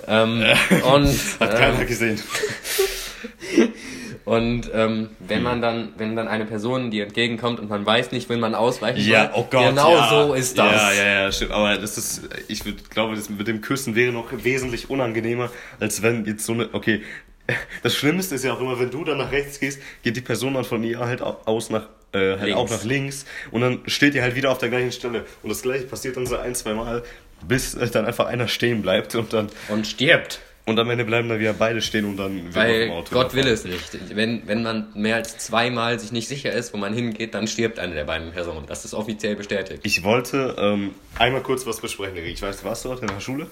[0.08, 0.44] Ähm,
[0.84, 2.20] und, Hat keiner äh, gesehen.
[4.32, 5.44] Und ähm, wenn hm.
[5.44, 9.06] man dann, wenn dann eine Person, die entgegenkommt und man weiß nicht, wenn man ausweichen
[9.06, 10.10] ja, soll, oh Gott, genau ja.
[10.10, 10.72] so ist das.
[10.74, 11.52] Ja, ja, ja, stimmt.
[11.52, 16.02] Aber das ist, ich würd, glaube, das mit dem Küssen wäre noch wesentlich unangenehmer, als
[16.02, 17.02] wenn jetzt so eine, okay,
[17.84, 20.54] das Schlimmste ist ja auch immer, wenn du dann nach rechts gehst, geht die Person
[20.54, 22.58] dann von ihr halt aus nach äh, halt links.
[22.58, 25.26] auch nach links und dann steht ihr halt wieder auf der gleichen Stelle.
[25.44, 27.04] Und das gleiche passiert dann so ein, zwei Mal,
[27.46, 29.50] bis dann einfach einer stehen bleibt und dann.
[29.68, 30.40] Und stirbt.
[30.66, 33.48] Und am Ende bleiben da wieder beide stehen und dann Weil im Auto Gott will
[33.48, 34.16] es nicht.
[34.16, 37.80] Wenn, wenn man mehr als zweimal sich nicht sicher ist, wo man hingeht, dann stirbt
[37.80, 38.66] eine der beiden Personen.
[38.68, 39.80] Das ist offiziell bestätigt.
[39.84, 43.48] Ich wollte ähm, einmal kurz was besprechen, Ich weiß, warst du dort in der Schule?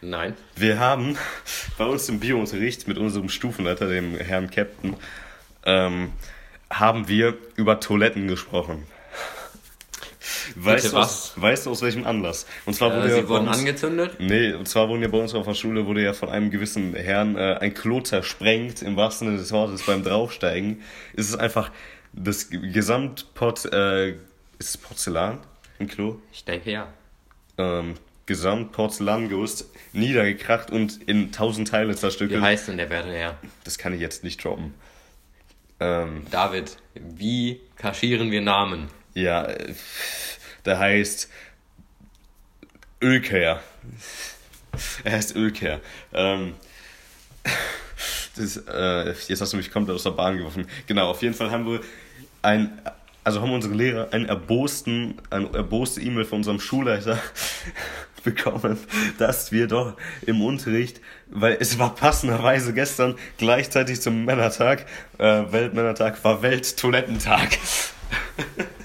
[0.00, 0.34] Nein.
[0.54, 1.16] Wir haben
[1.78, 4.96] bei uns im Biounterricht mit unserem Stufenleiter, dem Herrn Captain,
[5.64, 6.12] ähm,
[6.70, 8.86] haben wir über Toiletten gesprochen.
[10.56, 11.32] Weißt du, was?
[11.36, 12.46] weißt du aus welchem Anlass?
[12.64, 14.16] Und zwar wurde äh, ja sie wurden uns, angezündet?
[14.18, 16.94] Nee, und zwar wurden ja bei uns auf der Schule wurde ja von einem gewissen
[16.94, 20.82] Herrn äh, ein Klo zersprengt, im wahrsten Sinne des Wortes, beim Draufsteigen.
[21.14, 21.70] Ist es einfach
[22.12, 24.18] das Gesamtport, äh, ist
[24.58, 25.38] es Porzellan
[25.78, 26.16] im Klo?
[26.32, 26.88] Ich denke ja.
[27.58, 27.94] Ähm,
[28.26, 32.40] Gesamtporzellangerüst niedergekracht und in tausend Teile zerstückelt.
[32.40, 33.38] Wie heißt denn der werte Herr?
[33.64, 34.74] Das kann ich jetzt nicht droppen.
[35.80, 38.88] Ähm, David, wie kaschieren wir Namen?
[39.14, 39.48] Ja,
[40.64, 41.28] der heißt
[43.00, 43.62] Ölkehr.
[45.04, 45.80] Er heißt Ölkehr.
[46.12, 46.54] Ähm,
[48.36, 50.66] das, äh, jetzt hast du mich komplett aus der Bahn geworfen.
[50.86, 51.80] Genau, auf jeden Fall haben wir
[52.42, 52.80] ein,
[53.22, 57.18] also haben unsere Lehrer einen erbosten, eine erboste E-Mail von unserem Schulleiter
[58.24, 58.78] bekommen,
[59.18, 64.86] dass wir doch im Unterricht, weil es war passenderweise gestern gleichzeitig zum Männertag,
[65.18, 67.58] äh, Weltmännertag war Welttoilettentag.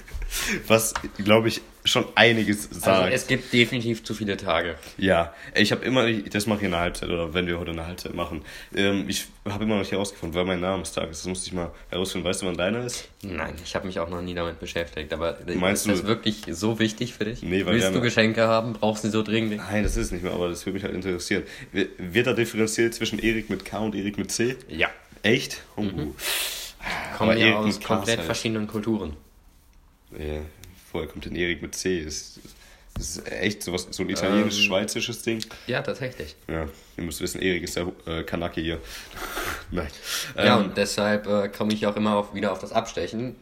[0.66, 3.02] was, glaube ich, schon einiges also, sagt.
[3.02, 4.76] Also es gibt definitiv zu viele Tage.
[4.98, 7.86] Ja, ich habe immer, das mache ich in der Halbzeit oder wenn wir heute eine
[7.86, 8.42] Halbzeit machen,
[8.74, 11.20] ähm, ich habe immer noch nicht herausgefunden, wer mein Namenstag ist.
[11.20, 12.26] Das musste ich mal herausfinden.
[12.26, 13.08] Weißt du, wann deiner ist?
[13.22, 15.12] Nein, ich habe mich auch noch nie damit beschäftigt.
[15.12, 17.42] Aber Meinst ist das wirklich so wichtig für dich?
[17.42, 18.74] Nee, weil Willst du Geschenke haben?
[18.74, 19.56] Brauchst du so dringend?
[19.56, 21.44] Nein, das ist nicht mehr, aber das würde mich halt interessieren.
[21.72, 24.56] Wird da differenziert zwischen Erik mit K und Erik mit C?
[24.68, 24.88] Ja.
[25.22, 25.62] Echt?
[25.76, 25.82] Oh.
[25.82, 26.14] Mhm.
[27.16, 28.26] Kommen ja aus komplett halt.
[28.26, 29.16] verschiedenen Kulturen.
[30.18, 30.40] Ja,
[30.92, 31.98] woher kommt denn Erik mit C?
[31.98, 32.40] Ist,
[32.94, 35.50] das ist echt sowas, so ein italienisch-schweizisches ähm, Ding.
[35.66, 36.36] Ja, tatsächlich.
[36.48, 38.78] Ja, ihr müsst wissen, Erik ist der äh, Kanake hier.
[39.70, 39.88] Nein.
[40.36, 43.36] Ja, ähm, und deshalb äh, komme ich auch immer auf, wieder auf das Abstechen.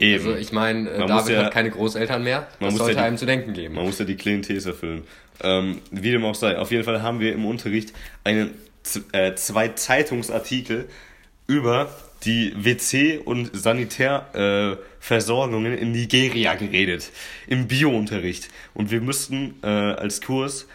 [0.00, 0.26] Eben.
[0.26, 2.48] Also ich meine, äh, David ja, hat keine Großeltern mehr.
[2.58, 3.74] Das sollte ja die, einem zu denken geben.
[3.74, 5.04] Man muss ja die Klientel erfüllen.
[5.42, 7.92] Ähm, wie dem auch sei, auf jeden Fall haben wir im Unterricht
[8.24, 8.54] einen,
[9.12, 10.88] äh, zwei Zeitungsartikel
[11.46, 17.12] über die WC- und Sanitärversorgungen äh, in Nigeria geredet.
[17.46, 18.48] Im Biounterricht.
[18.74, 20.66] Und wir müssten äh, als Kurs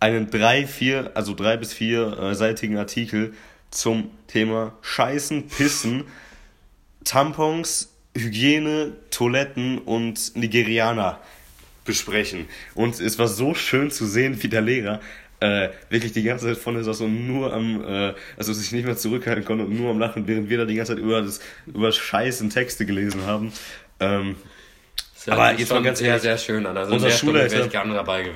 [0.00, 3.32] einen drei, vier, also drei bis vier äh, seitigen Artikel
[3.70, 6.04] zum Thema Scheißen, Pissen
[7.04, 11.20] Tampons, Hygiene, Toiletten und Nigerianer
[11.84, 12.46] besprechen.
[12.74, 15.00] Und es war so schön zu sehen, wie der Lehrer
[15.42, 18.96] äh, wirklich die ganze Zeit vorne saß und nur am, äh, also sich nicht mehr
[18.96, 21.90] zurückhalten konnte und nur am Lachen, während wir da die ganze Zeit über das, über
[21.90, 23.52] scheißen Texte gelesen haben.
[23.98, 24.36] Ähm,
[25.26, 26.76] ja aber jetzt mal ganz sehr, ehrlich, sehr schön an.
[26.76, 27.68] Also unser Schulleiter.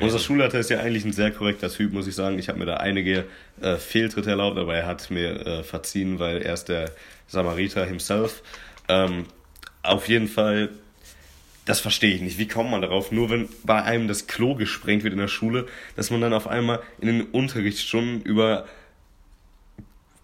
[0.01, 2.39] Unser Schulleiter ist ja eigentlich ein sehr korrekter Typ, muss ich sagen.
[2.39, 3.25] Ich habe mir da einige
[3.61, 6.91] äh, Fehltritte erlaubt, aber er hat mir äh, verziehen, weil er ist der
[7.29, 8.43] Samariter himself.
[8.89, 9.27] Ähm,
[9.83, 10.71] auf jeden Fall
[11.67, 12.39] das verstehe ich nicht.
[12.39, 13.13] Wie kommt man darauf?
[13.13, 16.47] Nur wenn bei einem das Klo gesprengt wird in der Schule, dass man dann auf
[16.47, 18.67] einmal in den Unterrichtsstunden über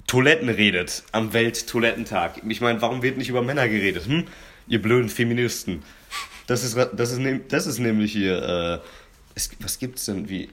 [0.07, 2.43] Toiletten redet am Welttoilettentag.
[2.49, 4.07] Ich meine, warum wird nicht über Männer geredet?
[4.07, 4.25] Hm?
[4.69, 5.83] Ihr blöden Feministen.
[6.47, 8.81] Das ist, das ist, das ist nämlich hier.
[8.83, 8.87] Äh,
[9.35, 10.29] es, was gibt's denn?
[10.29, 10.49] Wie?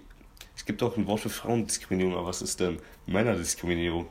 [0.55, 4.07] Es gibt auch ein Wort für Frauendiskriminierung, aber was ist denn Männerdiskriminierung?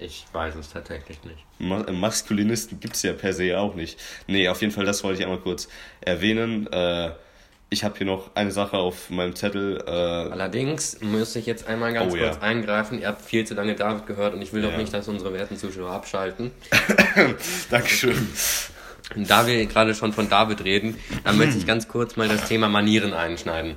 [0.00, 1.44] Ich weiß es tatsächlich nicht.
[1.58, 3.98] Ma Maskulinisten gibt es ja per se auch nicht.
[4.26, 5.68] Nee, auf jeden Fall, das wollte ich einmal kurz
[6.00, 6.66] erwähnen.
[6.72, 7.10] Äh,
[7.72, 9.82] ich habe hier noch eine Sache auf meinem Zettel.
[9.86, 12.42] Äh Allerdings muss ich jetzt einmal ganz oh, kurz ja.
[12.42, 13.00] eingreifen.
[13.00, 14.70] Ihr habt viel zu lange David gehört und ich will ja.
[14.70, 16.50] doch nicht, dass unsere werten Zuschauer abschalten.
[17.70, 18.28] Dankeschön.
[19.14, 22.68] Da wir gerade schon von David reden, dann möchte ich ganz kurz mal das Thema
[22.68, 23.76] Manieren einschneiden.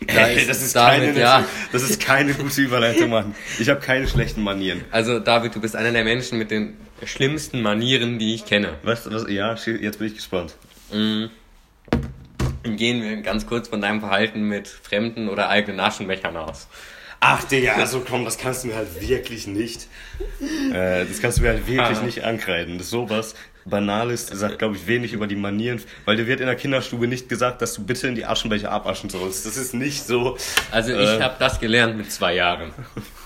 [0.00, 1.44] Da ist das, ist damit, keine, ja.
[1.72, 3.34] das ist keine gute Überleitung, Mann.
[3.58, 4.84] Ich habe keine schlechten Manieren.
[4.90, 8.74] Also, David, du bist einer der Menschen mit den schlimmsten Manieren, die ich kenne.
[8.82, 9.10] Was?
[9.10, 10.54] was ja, jetzt bin ich gespannt.
[10.92, 11.30] Mhm.
[12.62, 16.68] Gehen wir ganz kurz von deinem Verhalten mit fremden oder eigenen Aschenbechern aus.
[17.20, 19.88] Ach, Digga, also komm, das kannst du mir halt wirklich nicht.
[20.72, 22.02] Äh, das kannst du mir halt wirklich ah.
[22.02, 22.78] nicht ankreiden.
[22.78, 26.46] Das ist sowas Banales, sagt, glaube ich, wenig über die Manieren, weil dir wird in
[26.46, 29.44] der Kinderstube nicht gesagt, dass du bitte in die Aschenbecher abaschen sollst.
[29.44, 30.36] Das ist nicht so.
[30.70, 32.72] Also ich äh, habe das gelernt mit zwei Jahren.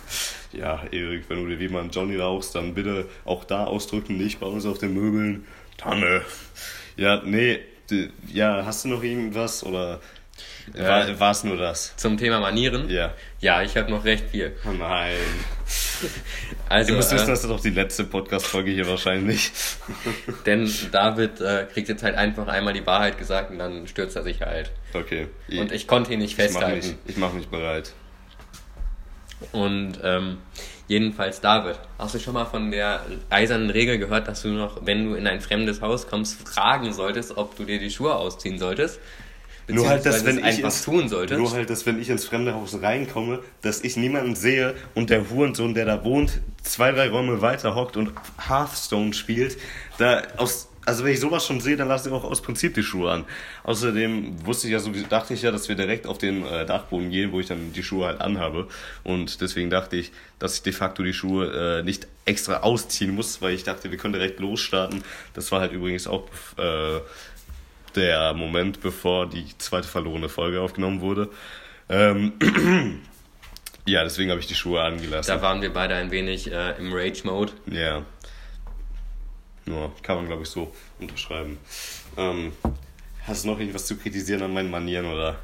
[0.53, 4.41] ja, Erik, wenn du dir wie man Johnny rauchst, dann bitte auch da ausdrücken, nicht
[4.41, 5.45] bei uns auf den Möbeln.
[5.77, 6.23] Tanne.
[6.97, 7.61] Ja, nee,
[8.33, 10.01] ja, hast du noch irgendwas oder
[10.75, 11.95] war es nur das?
[11.97, 12.89] Zum Thema Manieren?
[12.89, 13.15] Ja.
[13.41, 14.57] Ja, ich habe noch recht viel.
[14.67, 15.17] Oh nein.
[16.69, 19.53] Also, du musst wissen, äh, das ist doch die letzte Podcast-Folge hier wahrscheinlich.
[20.47, 24.23] Denn David äh, kriegt jetzt halt einfach einmal die Wahrheit gesagt und dann stürzt er
[24.23, 24.71] sich halt.
[24.95, 25.29] Okay.
[25.51, 26.97] Und ich konnte ihn nicht festhalten.
[27.07, 27.93] Ich mache mich, mach mich bereit.
[29.53, 30.39] Und ähm,
[30.87, 35.05] jedenfalls David, hast du schon mal von der eisernen Regel gehört, dass du noch, wenn
[35.05, 39.01] du in ein fremdes Haus kommst, fragen solltest, ob du dir die Schuhe ausziehen solltest?
[39.69, 41.37] Nur halt, dass wenn ich ins, tun sollte.
[41.37, 45.31] Nur halt, dass wenn ich ins fremde Haus reinkomme, dass ich niemanden sehe und der
[45.31, 48.13] Hurensohn, der da wohnt, zwei, drei Räume weiter hockt und
[48.49, 49.59] Hearthstone spielt,
[49.99, 52.83] da aus also wenn ich sowas schon sehe, dann lasse ich auch aus Prinzip die
[52.83, 53.25] Schuhe an.
[53.65, 57.11] Außerdem wusste ich ja so, dachte ich ja, dass wir direkt auf den äh, Dachboden
[57.11, 58.67] gehen, wo ich dann die Schuhe halt anhabe.
[59.05, 63.43] Und deswegen dachte ich, dass ich de facto die Schuhe äh, nicht extra ausziehen muss,
[63.43, 65.05] weil ich dachte, wir können direkt losstarten.
[65.35, 67.01] Das war halt übrigens auch äh,
[67.97, 71.31] der Moment, bevor die zweite verlorene Folge aufgenommen wurde.
[71.89, 72.33] Ähm,
[73.87, 75.35] ja, deswegen habe ich die Schuhe angelassen.
[75.35, 77.53] Da waren wir beide ein wenig äh, im Rage-Mode.
[77.67, 78.03] Ja.
[79.67, 81.59] Ja, kann man, glaube ich, so unterschreiben.
[82.17, 82.53] Ähm,
[83.27, 85.39] hast du noch irgendwas zu kritisieren an meinen Manieren, oder?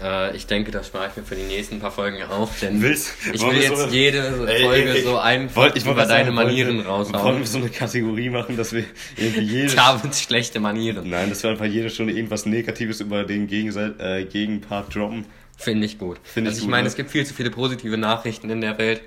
[0.00, 3.14] Äh, ich denke, das spare ich mir für die nächsten paar Folgen auf, denn Willst,
[3.32, 6.34] ich will jetzt so, jede Folge ey, ey, so einfach wollt, ich über deine sagen,
[6.34, 7.24] Manieren raushauen.
[7.24, 8.84] Wollen wir so eine Kategorie machen, dass wir
[9.16, 9.74] irgendwie jede...
[9.74, 11.08] Davids schlechte Manieren.
[11.08, 15.26] Nein, dass wir einfach jede Stunde irgendwas Negatives über den Gegenseit, äh, Gegenpart droppen.
[15.56, 16.20] Finde ich gut.
[16.22, 16.88] Find also ich, ich meine, ne?
[16.88, 19.00] es gibt viel zu viele positive Nachrichten in der Welt.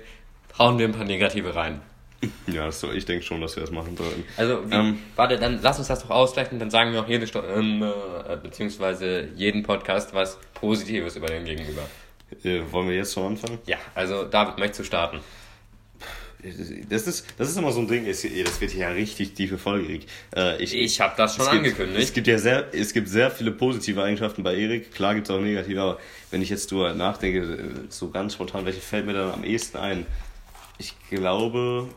[0.58, 1.80] Hauen wir ein paar negative rein.
[2.46, 4.24] Ja, so, ich denke schon, dass wir das machen sollten.
[4.36, 7.26] Also, wie, ähm, warte, dann lass uns das doch ausgleichen, dann sagen wir auch jede
[7.26, 11.82] Stunde, ähm, äh, beziehungsweise jeden Podcast was Positives über den Gegenüber.
[12.44, 13.58] Äh, wollen wir jetzt schon anfangen?
[13.66, 15.20] Ja, also David, möchtest du starten?
[16.88, 20.00] Das ist, das ist immer so ein Ding, das wird hier ja richtig tiefe Folge.
[20.34, 21.94] Äh, ich ich habe das schon angekündigt.
[21.94, 24.92] Gibt, es gibt ja sehr, es gibt sehr viele positive Eigenschaften bei Erik.
[24.92, 25.98] Klar gibt es auch negative, aber
[26.32, 30.04] wenn ich jetzt drüber nachdenke, so ganz spontan, welche fällt mir dann am ehesten ein?
[30.78, 31.88] Ich glaube,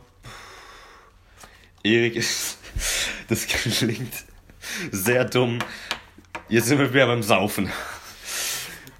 [1.86, 2.58] Erik ist.
[3.28, 4.14] Das klingt
[4.92, 5.58] sehr dumm.
[6.48, 7.72] Jetzt sind wir wieder beim Saufen.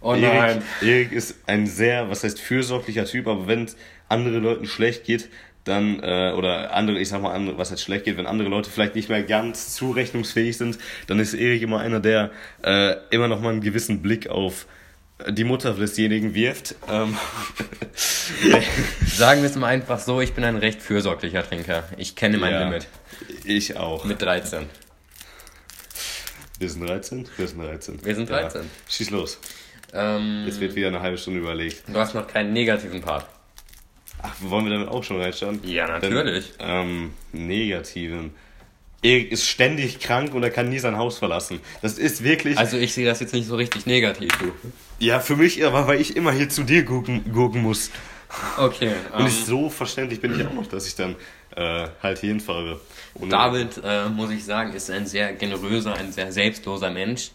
[0.02, 0.64] Oh nein.
[0.82, 3.78] Erik, Erik ist ein sehr, was heißt fürsorglicher Typ, aber wenn es
[4.10, 5.30] anderen Leuten schlecht geht,
[5.64, 8.72] dann, äh, oder andere, ich sag mal, andere, was heißt schlecht geht, wenn andere Leute
[8.72, 12.32] vielleicht nicht mehr ganz zurechnungsfähig sind, dann ist Erik immer einer, der
[12.64, 14.66] äh, immer noch mal einen gewissen Blick auf
[15.30, 16.76] die Mutter desjenigen wirft.
[16.90, 17.18] Ähm.
[19.06, 21.88] Sagen wir es mal einfach so, ich bin ein recht fürsorglicher Trinker.
[21.98, 22.88] Ich kenne mein ja, Limit.
[23.44, 24.04] Ich auch.
[24.04, 24.66] Mit 13.
[26.60, 27.28] Wir sind 13?
[27.38, 28.06] Wir sind 13.
[28.06, 28.62] Wir sind 13.
[28.62, 28.68] Ja.
[28.90, 29.40] Schieß los.
[29.94, 31.84] Ähm, Jetzt wird wieder eine halbe Stunde überlegt.
[31.88, 33.26] Du hast noch keinen negativen Part.
[34.22, 35.60] Ach, wollen wir damit auch schon reinschauen?
[35.64, 36.54] Ja, natürlich.
[36.58, 38.32] Dann, ähm, negativen.
[39.02, 41.60] Erik ist ständig krank und er kann nie sein Haus verlassen.
[41.82, 42.58] Das ist wirklich.
[42.58, 44.52] Also ich sehe das jetzt nicht so richtig negativ, du.
[45.00, 47.92] Ja, für mich aber, weil ich immer hier zu dir gucken, gucken muss.
[48.58, 48.94] Okay.
[49.14, 51.16] Und ähm, ich, so verständlich bin ich auch noch, dass ich dann
[51.56, 52.80] äh, halt hier hinfahre.
[53.30, 57.32] David, äh, muss ich sagen, ist ein sehr generöser, ein sehr selbstloser Mensch.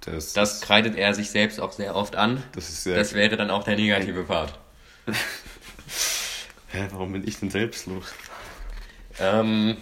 [0.00, 2.42] Das, Das kreidet er sich selbst auch sehr oft an.
[2.52, 2.96] das ist sehr.
[2.96, 4.58] Das wäre dann auch der negative Part.
[6.68, 8.04] Hä, warum bin ich denn selbstlos?
[9.18, 9.78] Ähm,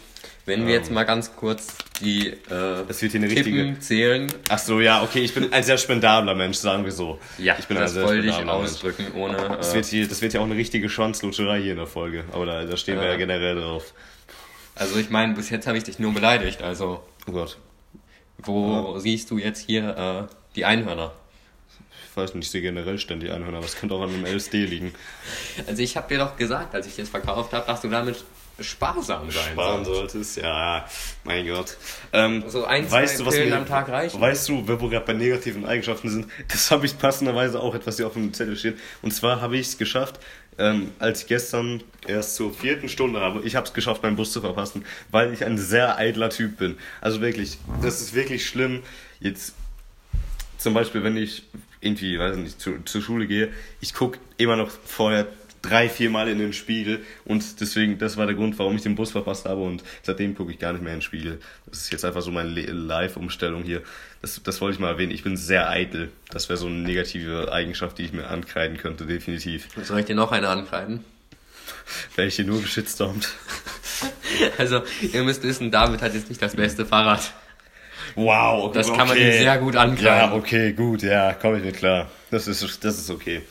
[0.47, 2.37] wenn wir jetzt mal ganz kurz die äh,
[2.89, 3.79] Das wird hier eine Tippen richtige.
[3.81, 4.33] zählen.
[4.49, 7.19] Ach so, ja, okay, ich bin ein sehr spendabler Mensch, sagen wir so.
[7.39, 8.71] Ja, ich bin das ein sehr wollte ich spendabler Mensch.
[8.73, 9.37] ausdrücken, ohne.
[9.37, 12.25] Das Äh, wird, hier, das wird ja auch eine richtige Schwanzlutscherei hier in der Folge.
[12.33, 13.13] Aber da, da stehen wir Ja.
[13.13, 13.93] ja generell drauf.
[14.75, 16.63] also ich meine, bis jetzt habe ich dich nur beleidigt.
[16.63, 17.59] Also Oh Gott.
[18.39, 21.13] wo siehst du jetzt hier äh, die Einhörner?
[22.11, 24.65] Ich weiß nicht, ich sehe generell ständig Einhörner, aber es könnte auch an einem LSD
[24.65, 24.95] liegen.
[25.67, 28.25] Also ich habe dir doch gesagt, als ich das verkauft habe, dass du damit
[28.61, 30.87] sparsam sein Sparen solltest, ja,
[31.25, 31.77] mein Gott.
[32.13, 34.21] Ähm, So ein, zwei Pillen mir- am Tag reichen?
[34.21, 37.97] Weißt du, wo wir gerade bei negativen Eigenschaften sind, das habe ich passenderweise auch etwas
[37.97, 38.79] hier auf dem Zettel stehen.
[39.03, 40.19] Und zwar habe ich es geschafft,
[40.59, 44.33] ähm, als ich gestern erst zur vierten Stunde habe, ich habe es geschafft, meinen Bus
[44.33, 46.79] zu verpassen, weil ich ein sehr eitler Typ bin.
[47.03, 48.83] Also wirklich, das ist wirklich schlimm.
[49.21, 49.55] Jetzt
[50.57, 51.43] zum Beispiel, wenn ich
[51.83, 55.27] irgendwie, weiß nicht, zu, zur Schule gehe, ich gucke immer noch vorher
[55.69, 58.95] drei, vier Mal in den Spiegel und deswegen, das war der Grund, warum ich den
[58.95, 61.41] Bus verpasst habe und seitdem gucke ich gar nicht mehr in den Spiegel.
[61.67, 63.83] Das ist jetzt einfach so meine Live-Umstellung hier.
[64.23, 65.13] Das, das wollte ich mal erwähnen.
[65.13, 66.11] Ich bin sehr eitel.
[66.31, 69.69] Das wäre so eine negative Eigenschaft, die ich mir ankreiden könnte, definitiv.
[69.83, 71.05] Soll ich dir noch eine ankreiden?
[72.15, 73.29] Wäre ich hier nur geschitstormt.
[74.59, 77.33] Also, ihr müsst wissen, David hat jetzt nicht das beste Fahrrad.
[78.15, 80.05] Wow, Das kann man ihm sehr gut ankreiden.
[80.05, 82.11] Ja, okay, gut, ja, komme ich mir klar.
[82.31, 83.43] Das ist, das ist okay.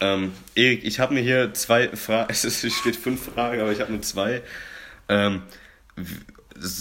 [0.00, 3.92] Ähm, Erik, ich habe mir hier zwei Fragen, es steht fünf Fragen, aber ich habe
[3.92, 4.42] nur zwei.
[5.08, 5.42] Ähm,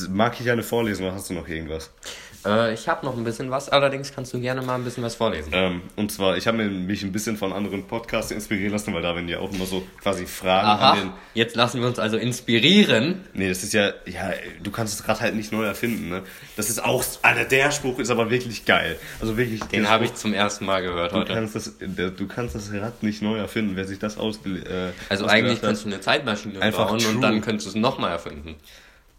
[0.10, 1.91] mag ich eine vorlesen oder hast du noch irgendwas?
[2.45, 5.15] Äh, ich habe noch ein bisschen was, allerdings kannst du gerne mal ein bisschen was
[5.15, 5.51] vorlesen.
[5.53, 9.15] Ähm, und zwar, ich habe mich ein bisschen von anderen Podcasts inspirieren lassen, weil da
[9.15, 11.08] werden ja auch immer so quasi Fragen an den.
[11.10, 13.21] Aha, jetzt lassen wir uns also inspirieren.
[13.34, 16.21] Nee, das ist ja, ja, du kannst das Rad halt nicht neu erfinden, ne?
[16.56, 18.97] Das ist auch, Alter, der Spruch ist aber wirklich geil.
[19.21, 19.63] Also wirklich.
[19.65, 21.34] Den habe ich zum ersten Mal gehört Du heute.
[21.34, 25.25] kannst, das, du kannst das Rad nicht neu erfinden, wer sich das ausge, äh, Also
[25.27, 27.12] eigentlich kannst du eine Zeitmaschine bauen true.
[27.15, 28.56] und dann könntest du es nochmal erfinden.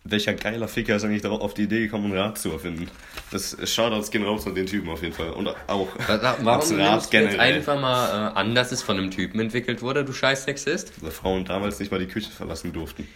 [0.06, 2.90] Welcher geiler Ficker ist eigentlich darauf auf die Idee gekommen, ein Rad zu erfinden?
[3.30, 5.30] Das Shoutouts gehen raus an den Typen auf jeden Fall.
[5.30, 8.98] Und auch Wa- Warum ans nimmst du jetzt einfach mal äh, an, dass es von
[8.98, 10.92] einem Typen entwickelt wurde, du scheiß Sexist?
[11.02, 13.08] Weil Frauen damals nicht mal die Küche verlassen durften.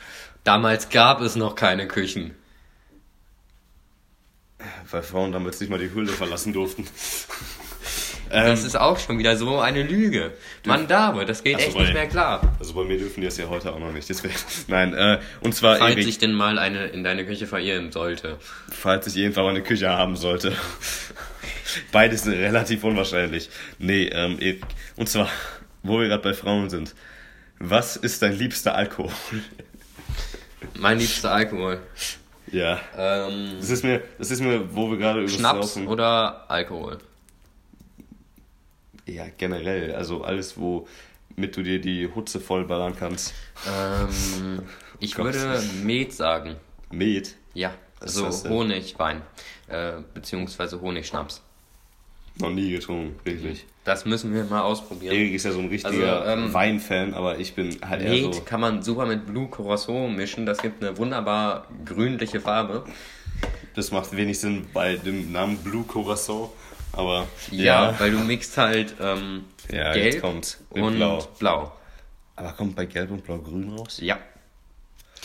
[0.45, 2.35] Damals gab es noch keine Küchen.
[4.91, 6.87] Weil Frauen damals nicht mal die Hülle verlassen durften.
[8.31, 10.33] Das ähm, ist auch schon wieder so eine Lüge.
[10.67, 12.41] Mann, David, das geht echt nicht weil- mehr klar.
[12.59, 14.09] also bei mir dürfen die das ja heute auch noch nicht.
[14.09, 14.35] Deswegen,
[14.69, 18.37] nein, äh, und zwar Falls Erik, sich denn mal eine in deine Küche verirren sollte.
[18.71, 20.53] falls ich irgendwann mal eine Küche haben sollte.
[21.93, 23.51] Beides relativ unwahrscheinlich.
[23.79, 24.63] Nee, ähm, Erik,
[24.97, 25.29] und zwar,
[25.83, 26.95] wo wir gerade bei Frauen sind.
[27.61, 29.11] Was ist dein liebster Alkohol?
[30.79, 31.81] Mein liebster Alkohol.
[32.51, 32.81] Ja.
[32.97, 36.99] Ähm, Das ist mir, das ist mir, wo wir gerade über Schnaps oder Alkohol?
[39.09, 39.95] Ja, generell.
[39.95, 43.33] Also alles, womit du dir die Hutze vollballern kannst.
[43.67, 44.63] Ähm,
[45.01, 45.27] ich Gott.
[45.35, 46.57] würde Met sagen.
[46.91, 47.35] Met.
[47.55, 48.49] Ja, Was so das?
[48.49, 49.23] Honigwein.
[49.69, 51.43] Äh, beziehungsweise Honigschnaps.
[52.41, 53.65] Noch nie getrunken, wirklich.
[53.83, 55.13] Das müssen wir mal ausprobieren.
[55.17, 58.35] Erik ist ja so ein richtiger Also, ähm, Weinfan, aber ich bin halt eher Met
[58.35, 58.41] so.
[58.43, 60.47] kann man super mit Blue Curacao mischen.
[60.47, 62.85] Das gibt eine wunderbar grünliche Farbe.
[63.75, 66.53] Das macht wenig Sinn bei dem Namen Blue Curacao.
[66.93, 68.01] Aber Ja, ja.
[68.01, 70.59] weil du mixt halt ähm, Ja, gelb kommt's.
[70.75, 71.29] Mit und Blau.
[71.39, 71.73] blau.
[72.37, 73.99] Aber kommt bei Gelb und Blau grün raus?
[74.01, 74.19] Ja,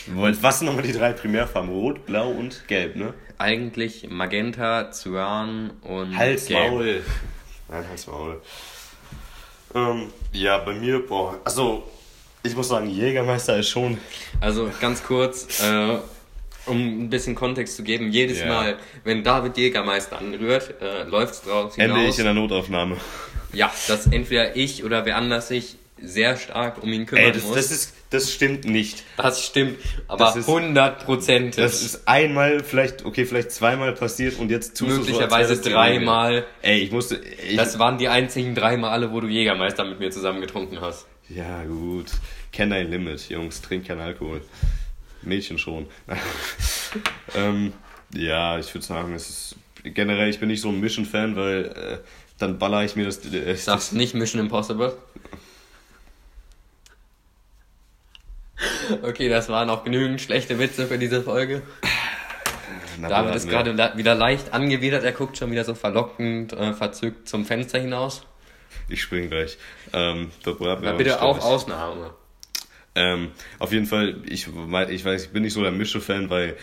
[0.07, 1.69] Was sind nochmal die drei Primärfarben?
[1.69, 3.13] Rot, Blau und Gelb, ne?
[3.37, 6.71] eigentlich Magenta, Cyan und Hals, Gelb.
[6.71, 7.03] Maul.
[7.69, 8.41] Nein, Hals, Maul.
[9.75, 11.83] Ähm, ja, bei mir, boah, also,
[12.43, 13.97] ich muss sagen, Jägermeister ist schon.
[14.39, 15.97] Also ganz kurz, äh,
[16.65, 18.47] um ein bisschen Kontext zu geben, jedes Ja.
[18.47, 22.97] Mal, wenn David Jägermeister anrührt, äh, läuft es drauf Ende hinaus, ich in der Notaufnahme.
[23.53, 27.43] ja, dass entweder ich oder wer anders sich sehr stark um ihn kümmern Ey, das,
[27.43, 27.55] muss.
[27.55, 29.03] das, ist, das stimmt nicht.
[29.15, 29.77] das stimmt,
[30.09, 31.57] aber Das 100 Prozent.
[31.57, 35.69] Das ist einmal, vielleicht, okay, vielleicht zweimal passiert und jetzt so, als möglicherweise das die
[35.69, 36.45] dreimal.
[36.61, 37.21] Ey, ich musste.
[37.47, 41.05] Ich, Das waren die einzigen drei Male, wo du Jägermeister mit mir zusammen getrunken hast.
[41.29, 42.07] ja, gut.
[42.51, 43.61] Kenn dein Limit, Jungs.
[43.61, 44.41] Trink keinen Alkohol.
[45.25, 45.87] Mädchen schon.
[47.35, 47.73] ähm,
[48.13, 49.55] ja, ich würde sagen, es ist.
[49.83, 51.97] Generell, ich bin nicht so ein Mission-Fan, weil äh,
[52.37, 53.25] dann baller ich mir das.
[53.25, 54.97] Äh, Sagst nicht Mission Impossible?
[59.01, 61.61] Okay, das waren auch genügend schlechte Witze für diese Folge.
[62.99, 65.03] Na, David ist hatten gerade wieder leicht angewidert.
[65.03, 68.23] Er guckt schon wieder so verlockend, äh, verzückt zum Fenster hinaus.
[68.89, 69.57] Ich spring gleich.
[69.91, 71.39] Ähm, da bitte auch.
[71.39, 72.13] Ausnahme.
[72.95, 74.47] Ähm, auf jeden Fall, ich,
[74.89, 76.55] ich weiß, ich bin nicht so der Mische-Fan, weil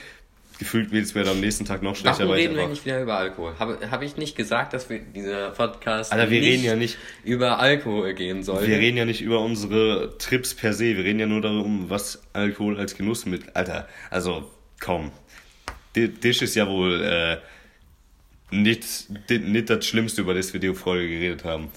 [0.61, 3.01] gefühlt wird es mir dann am nächsten Tag noch schlechter, Warum reden wir eigentlich wieder
[3.03, 3.55] über Alkohol?
[3.59, 7.59] Habe hab ich nicht gesagt, dass wir dieser Podcast Alter, wir reden ja nicht- über
[7.59, 8.69] Alkohol gehen sollte?
[8.69, 12.23] Wir reden ja nicht über unsere Trips per se, wir reden ja nur darum, was
[12.35, 13.51] Alkohol als Genussmittel.
[13.55, 14.51] Alter, also
[14.81, 15.11] komm.
[15.97, 17.39] Di- Dish ist ja wohl äh,
[18.55, 21.69] nicht, nicht das Schlimmste, über das wir die Folge geredet haben.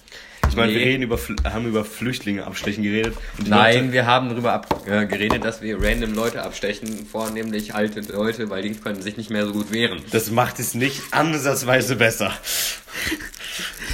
[0.49, 0.85] Ich meine, wir Nee.
[0.85, 3.15] reden über, haben über Flüchtlinge abstechen geredet.
[3.45, 8.01] Nein, Leute, wir haben darüber ab, äh, geredet, dass wir random Leute abstechen, vornehmlich alte
[8.01, 10.03] Leute, weil die können sich nicht mehr so gut wehren.
[10.11, 12.31] das macht es nicht ansatzweise besser.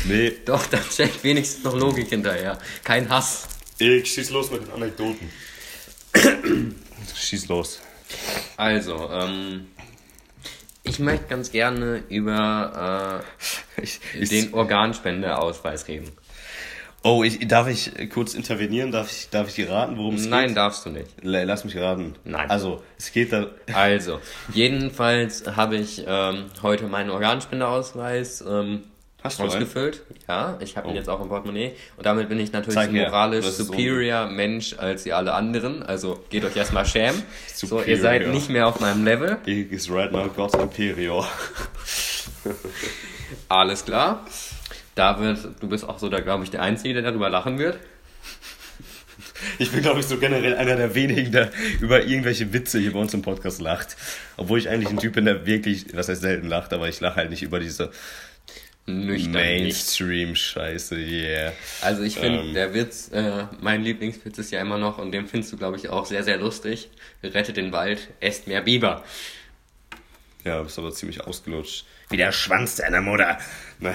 [0.05, 2.57] nee, Doch, da steckt wenigstens noch Logik hinterher.
[2.83, 3.47] Kein Hass.
[3.77, 5.29] ich schieß los mit den Anekdoten.
[7.15, 7.79] schieß los.
[8.57, 9.67] Also, ähm,
[10.83, 13.23] ich möchte ganz gerne über
[13.81, 16.11] Ich, äh, ich, den Organspendeausweis reden.
[17.03, 18.91] Oh, ich, darf ich kurz intervenieren?
[18.91, 20.57] Darf ich, darf ich dir raten, worum es Nein, geht?
[20.57, 21.07] darfst du nicht.
[21.21, 22.15] Lass mich raten.
[22.23, 22.49] Nein.
[22.49, 23.47] Also, es geht da.
[23.73, 24.19] Also,
[24.53, 28.83] jedenfalls habe ich ähm, heute meinen Organspendeausweis ähm,
[29.21, 30.01] Hast du ausgefüllt.
[30.29, 30.95] Ja, ich habe ihn Oh.
[30.97, 31.73] jetzt auch im Portemonnaie.
[31.97, 35.83] Und damit bin ich natürlich Zeig ein moralisch superior Mensch als ihr alle anderen.
[35.83, 37.21] Also geht euch erstmal schämen.
[37.53, 39.37] So, ihr seid nicht mehr auf meinem Level.
[39.45, 41.25] Ich ist right now God's Imperial.
[43.49, 44.25] Alles klar.
[44.95, 47.79] David, du bist auch so, da glaube ich, der Einzige, der darüber lachen wird.
[49.57, 52.99] Ich bin, glaube ich, so generell einer der wenigen, der über irgendwelche Witze hier bei
[52.99, 53.95] uns im Podcast lacht.
[54.35, 57.15] Obwohl ich eigentlich ein Typ bin, der wirklich, was heißt selten lacht, aber ich lache
[57.15, 57.89] halt nicht über diese.
[58.85, 61.53] Mainstream-Scheiße, yeah.
[61.81, 62.53] Also ich finde, Ähm.
[62.53, 65.87] der Witz, äh, mein Lieblingswitz ist ja immer noch, und den findest du, glaube ich,
[65.89, 66.89] auch sehr, sehr lustig.
[67.23, 69.03] Rettet den Wald, esst mehr Biber.
[70.43, 71.85] Ja, bist aber ziemlich ausgelutscht.
[72.09, 73.37] Wie der Schwanz deiner Mutter.
[73.79, 73.93] Na,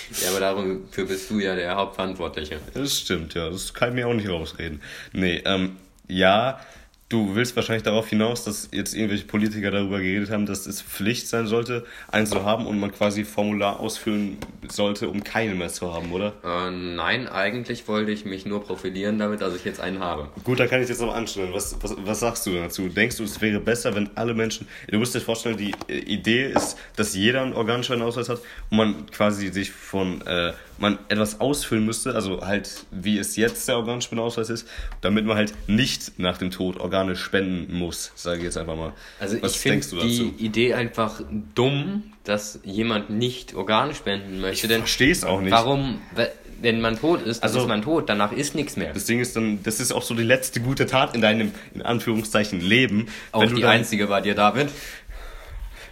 [0.22, 2.60] Ja, aber dafür bist du ja der Hauptverantwortliche.
[2.74, 3.50] das stimmt, ja.
[3.50, 4.80] Das kann ich mir auch nicht rausreden.
[5.12, 5.76] Nee, ähm,
[6.08, 6.60] ja,
[7.08, 11.28] du willst wahrscheinlich darauf hinaus, dass jetzt irgendwelche Politiker darüber geredet haben, dass es Pflicht
[11.28, 14.38] sein sollte, einen zu haben und man quasi Formular ausfüllen
[14.68, 16.32] sollte, um keine mehr zu haben, oder?
[16.44, 20.28] Äh, nein, eigentlich wollte ich mich nur profilieren damit, dass ich jetzt einen habe.
[20.42, 21.50] Gut, dann kann ich das aber anstellen.
[21.52, 22.88] Was, was, was sagst du dazu?
[22.88, 24.66] Denkst du, es wäre besser, wenn alle Menschen.
[24.88, 28.40] Du musst dir vorstellen, die äh, Idee ist, dass jeder einen Organspendenausweis hat
[28.70, 30.22] und man quasi sich von.
[30.26, 34.68] Äh, man etwas ausfüllen müsste, also halt wie es jetzt der Organspendeausweis ist,
[35.00, 38.92] damit man halt nicht nach dem Tod Organe spenden muss, sage ich jetzt einfach mal.
[39.18, 40.34] Also Was ich finde die?
[40.38, 41.20] Idee einfach
[41.54, 44.68] dumm, dass jemand nicht Organe spenden möchte.
[44.68, 45.52] Denn verstehe es auch nicht.
[45.52, 46.30] Warum, we-
[46.62, 48.92] wenn man tot ist, dann Also- ist man tot, danach ist nichts mehr.
[48.92, 51.82] Das Ding ist dann, das ist auch so die letzte gute Tat in deinem, in
[51.82, 53.08] Anführungszeichen, Leben.
[53.32, 54.68] Auch wenn du die dann, einzige bei dir, David.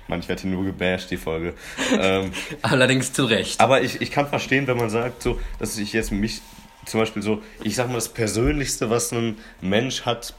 [0.08, 1.54] Mann, ich werde hier nur gebasht, die Folge.
[1.98, 2.32] ähm,
[2.62, 3.60] Allerdings zu Recht.
[3.60, 6.42] Aber ich, ich kann verstehen, wenn man sagt, so, dass ich jetzt mich
[6.84, 10.34] zum Beispiel so, ich sag mal, das Persönlichste, was ein Mensch hat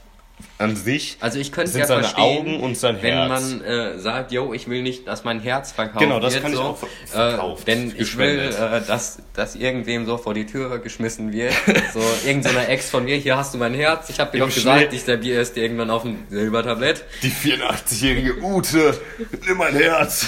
[0.58, 3.28] an sich, Also ich könnte sind ja seine verstehen, Augen und sein wenn Herz.
[3.28, 6.42] man äh, sagt, yo, ich will nicht, dass mein Herz verkauft Genau, das wird.
[6.42, 8.82] kann ich so, auch ver- verkauft, Äh, denn ich will, gespendet.
[8.84, 11.54] äh, dass, dass irgendwem so vor die Tür geschmissen wird.
[11.94, 14.10] so irgendeiner so Ex von mir, hier hast du mein Herz.
[14.10, 17.04] Ich habe dir Im doch gesagt, Schnitt- ich serviere es dir irgendwann auf dem Silbertablett.
[17.22, 18.98] die 84-jährige Ute,
[19.46, 20.26] nimm mein Herz.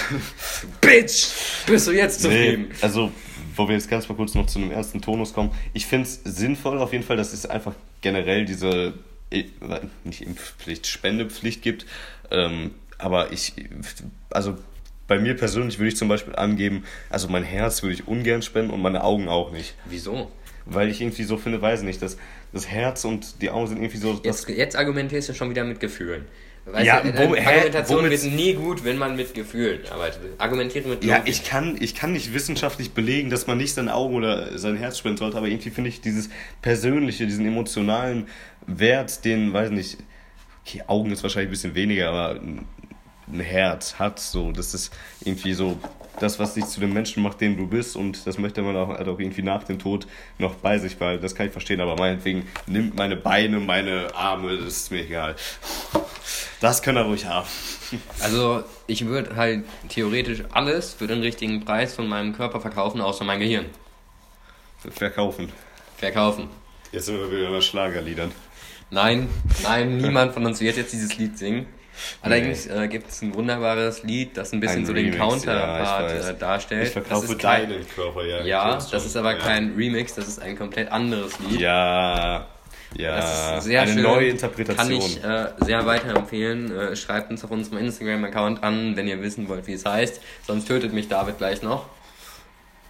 [0.81, 1.27] Bitch!
[1.67, 2.71] Bist du jetzt Nee, zufrieden?
[2.81, 3.11] also,
[3.57, 5.51] wo wir jetzt ganz mal kurz noch zu einem ersten Tonus kommen.
[5.75, 8.95] Ich finde es sinnvoll auf jeden Fall, dass es einfach generell diese,
[10.05, 11.87] nicht Impfpflicht, Spendepflicht gibt.
[12.31, 13.55] Ähm, aber ich,
[14.31, 14.57] also
[15.07, 18.70] bei mir persönlich würde ich zum Beispiel angeben, also mein Herz würde ich ungern spenden
[18.70, 19.74] und meine Augen auch nicht.
[19.87, 20.31] Wieso?
[20.66, 22.18] Weil ich irgendwie so finde, weiß nicht, dass
[22.53, 24.20] das Herz und die Augen sind irgendwie so.
[24.22, 26.26] Jetzt, jetzt argumentierst du schon wieder mit Gefühlen.
[26.73, 27.45] Weißt Ja, du, wo- hä?
[27.47, 30.21] Argumentation Womit- wird nie gut, wenn man mit Gefühlen arbeitet.
[30.39, 31.33] Argumentiert mit ja, Logik.
[31.33, 34.99] ich kann, ich kann nicht wissenschaftlich belegen, dass man nicht seine Augen oder sein Herz
[34.99, 36.29] spenden sollte, aber irgendwie finde ich dieses
[36.62, 38.27] persönliche, diesen emotionalen
[38.66, 39.97] Wert, den, weiß nicht,
[40.66, 42.66] okay, Augen ist wahrscheinlich ein bisschen weniger, aber ein,
[43.33, 44.93] ein Herz hat so, das ist
[45.25, 45.79] irgendwie so
[46.21, 48.89] das, was dich zu dem Menschen macht, den du bist und das möchte man auch,
[48.89, 50.07] halt auch irgendwie nach dem Tod
[50.39, 51.23] noch bei sich behalten.
[51.23, 55.37] Das kann ich verstehen, aber meinetwegen nimmt meine Beine, meine Arme, das ist mir egal.
[56.61, 57.47] Das kann er ruhig haben.
[58.21, 63.25] Also ich würde halt theoretisch alles für den richtigen Preis von meinem Körper verkaufen, außer
[63.25, 63.67] mein Gehirn.
[64.91, 65.53] Verkaufen.
[65.97, 66.49] Verkaufen.
[66.93, 68.33] Jetzt sind wir wieder bei Schlagerliedern.
[68.91, 69.29] Nein,
[69.63, 71.67] nein, niemand von uns wird jetzt dieses Lied singen.
[72.23, 75.29] Allerdings äh, gibt es ein wunderbares Lied, das ein bisschen Ein so den Remix, ja,
[75.29, 76.29] Counterpart ich weiß.
[76.29, 76.87] äh, darstellt.
[76.87, 78.43] Ich verkaufe das ist kein, deinen Körper, ja.
[78.45, 79.39] Ja, das ist aber ja.
[79.39, 81.61] kein Remix, das ist ein komplett anderes Lied.
[81.61, 82.47] Ja,
[82.97, 84.03] Ja, das ist sehr eine schön.
[84.03, 84.76] neue Interpretation.
[84.76, 86.76] Kann ich äh, sehr weiterempfehlen.
[86.76, 90.20] Äh, schreibt uns auf unserem Instagram-Account an, wenn ihr wissen wollt, wie es heißt.
[90.47, 91.86] Sonst tötet mich David gleich noch.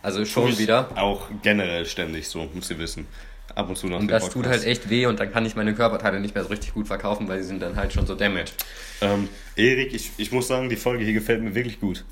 [0.02, 0.88] Also schon Ich wieder.
[0.96, 3.06] Auch generell ständig so, müsst ihr wissen.
[3.54, 5.74] Ab und zu nach Und das tut halt echt weh und dann kann ich meine
[5.74, 8.52] Körperteile nicht mehr so richtig gut verkaufen, weil sie sind dann halt schon so damaged.
[9.00, 12.04] Ähm, Erik, ich, ich muss sagen, die Folge hier gefällt mir wirklich gut.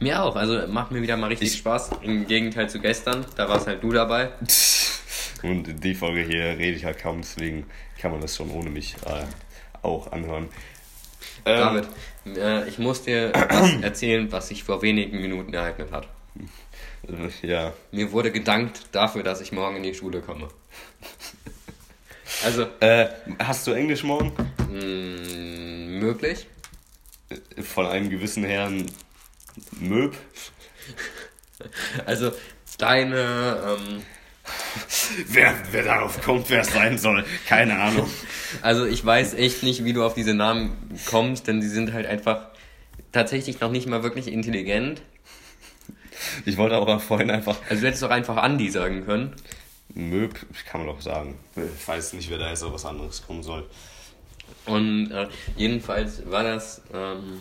[0.00, 1.90] Mir auch, also macht mir wieder mal richtig Ich- Spaß.
[2.02, 4.30] Im Gegenteil zu gestern, da warst halt du dabei.
[5.42, 7.66] Und die Folge hier rede ich halt kaum, deswegen
[8.00, 9.24] kann man das schon ohne mich äh,
[9.82, 10.48] auch anhören.
[11.44, 11.88] Ähm, David,
[12.36, 16.08] äh, ich muss dir was erzählen, was sich vor wenigen Minuten ereignet hat.
[17.42, 20.48] Ja, Mir wurde gedankt dafür, dass ich morgen in die Schule komme.
[22.44, 23.08] Also, äh,
[23.38, 24.32] hast du Englisch morgen?
[24.70, 26.46] mh, möglich.
[27.62, 28.86] Von einem gewissen Herrn
[29.80, 30.16] Möb?
[32.06, 32.32] Also,
[32.78, 34.02] deine, ähm,
[35.26, 38.08] Wer, wer darauf kommt, wer es sein soll, keine Ahnung.
[38.62, 40.76] also ich weiß echt nicht, wie du auf diese Namen
[41.06, 42.48] kommst, denn sie sind halt einfach
[43.12, 45.02] tatsächlich noch nicht mal wirklich intelligent.
[46.44, 49.34] Ich wollte aber vorhin einfach Also, du hättest doch einfach Andi sagen können.
[49.94, 50.34] Möb,
[50.66, 51.38] kann man doch sagen.
[51.56, 53.68] Ich weiß nicht, wer da jetzt oder was anderes kommen soll.
[54.66, 57.40] Und äh, jedenfalls war das ähm,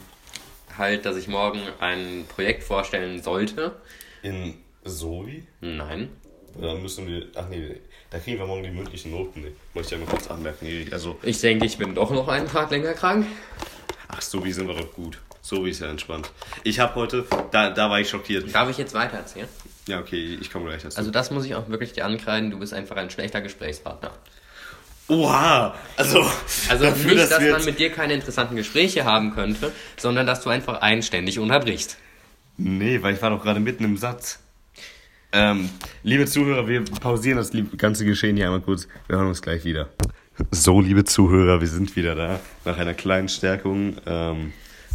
[0.77, 3.75] halt, dass ich morgen ein Projekt vorstellen sollte.
[4.23, 5.45] In Soli?
[5.61, 6.09] Nein.
[6.59, 7.25] Da müssen wir.
[7.35, 7.75] Ach nee,
[8.09, 9.41] da kriegen wir morgen die mündlichen Noten.
[9.41, 10.65] Nee, Möchte ich ja mal kurz anmerken.
[10.65, 10.91] Erik.
[10.93, 13.25] Also, Ich denke, ich bin doch noch einen Tag länger krank.
[14.07, 15.17] ach, so wie sind wir doch gut.
[15.41, 16.29] So wie ist ja entspannt.
[16.63, 18.53] Ich habe heute, da, da war ich schockiert.
[18.53, 19.47] Darf ich jetzt weiter erzählen?
[19.87, 20.97] Ja, okay, ich komme gleich dazu.
[20.97, 24.11] Also das muss ich auch wirklich dir ankreiden, du bist einfach ein schlechter Gesprächspartner.
[25.07, 25.73] Oha!
[25.95, 26.29] Also,
[26.69, 30.41] Also dafür, nicht, dass dass man mit dir keine interessanten Gespräche haben könnte, sondern dass
[30.41, 31.97] du einfach einen ständig unterbrichst.
[32.57, 34.39] Nee, weil ich war doch gerade mitten im Satz.
[35.34, 35.69] Ähm,
[36.03, 38.88] liebe Zuhörer, wir pausieren das ganze Geschehen hier einmal kurz.
[39.07, 39.89] Wir hören uns gleich wieder.
[40.51, 42.39] So, liebe Zuhörer, wir sind wieder da.
[42.63, 43.97] Nach einer kleinen Stärkung.
[44.05, 44.53] Ähm,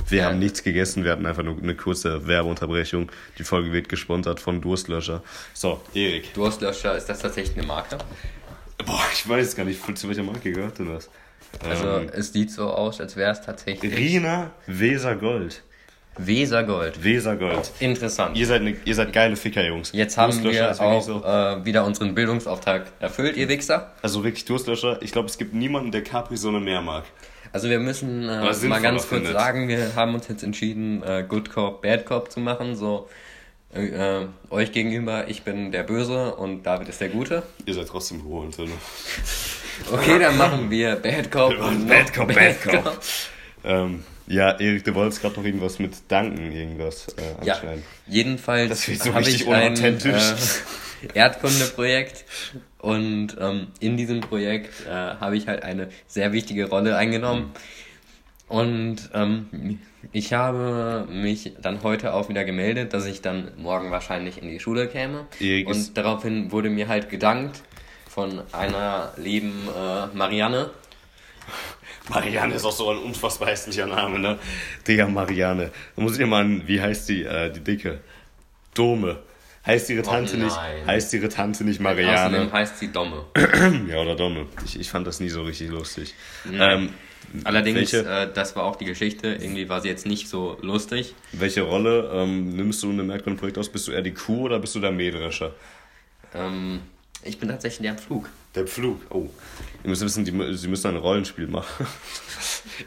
[0.09, 0.25] wir Ja.
[0.27, 3.11] haben nichts gegessen, wir hatten einfach nur eine kurze Werbeunterbrechung.
[3.39, 5.23] Die Folge wird gesponsert von Durstlöscher.
[5.53, 6.33] So, Erik.
[6.35, 7.99] Durstlöscher, ist das tatsächlich eine Marke?
[8.85, 11.09] Boah, ich weiß gar nicht, zu welcher Marke gehört denn das?
[11.63, 15.63] Also Ähm, es sieht so aus, als wäre es tatsächlich Rina Weser Gold.
[16.19, 17.03] Wesergold.
[17.03, 17.71] Weser Gold.
[17.81, 18.37] Interessant.
[18.37, 19.93] Ihr seid, ne, ihr seid geile Ficker, Jungs.
[19.93, 23.93] Jetzt haben wir auch so- äh, wieder unseren Bildungsauftrag erfüllt, ihr Wichser.
[24.03, 25.01] Also wirklich Durstlöscher.
[25.01, 27.05] Ich glaube, es gibt niemanden, der Capri-Sonne mehr mag.
[27.53, 29.33] Also wir müssen äh, mal ganz kurz findet.
[29.33, 32.77] sagen, wir haben uns jetzt entschieden, äh, Good Cop, Bad Cop zu machen.
[32.77, 33.09] So
[33.75, 37.43] äh, euch gegenüber, ich bin der Böse und David ist der Gute.
[37.67, 38.73] Ihr seid trotzdem Hohentöne.
[39.91, 43.01] Okay, dann machen wir Bad Cop und Bad Cop, Bad Cop.
[43.65, 47.61] Ähm, ja, Erik, du wolltest gerade noch irgendwas mit Danken, irgendwas äh, Ja,
[48.07, 50.15] jedenfalls Das wird so habe richtig ich ein unauthentisch.
[50.15, 52.25] äh, Erdkundeprojekt
[52.79, 57.53] und ähm, in diesem Projekt äh, habe ich halt eine sehr wichtige Rolle eingenommen
[58.49, 59.79] und ähm,
[60.13, 64.61] ich habe mich dann heute auch wieder gemeldet, dass ich dann morgen wahrscheinlich in die
[64.61, 67.63] Schule käme Erik und daraufhin wurde mir halt gedankt
[68.09, 70.71] von einer lieben äh, Marianne.
[72.09, 74.39] Marianne ist auch so ein unfassbar hässlicher Name, ne?
[74.87, 75.71] Digga, Marianne.
[75.97, 78.01] Da muss ich dir mal an, wie heißt die, äh, die Dicke?
[78.75, 79.19] Dome.
[79.65, 80.87] Heißt ihre Tante nicht, nein.
[80.87, 82.37] heißt ihre Tante nicht Marianne?
[82.37, 83.27] Außerdem heißt sie Domme.
[83.89, 84.47] Ja, oder Domme.
[84.65, 86.15] Ich, ich fand das nie so richtig lustig.
[86.53, 86.91] Ähm,
[87.45, 91.15] Allerdings, welche, äh, das war auch die Geschichte, irgendwie war sie jetzt nicht so lustig.
[91.31, 93.69] welche Rolle ähm, nimmst du in einem Erdkundenprojekt aus?
[93.69, 95.53] Bist du eher die Kuh oder bist du der Mähdrescher?
[96.35, 96.81] Ähm,
[97.25, 98.29] ich bin tatsächlich der Flug.
[98.55, 99.01] Der Pflug.
[99.11, 99.29] Oh.
[99.83, 101.87] Ihr müsst wissen, die, sie müssen ein Rollenspiel machen.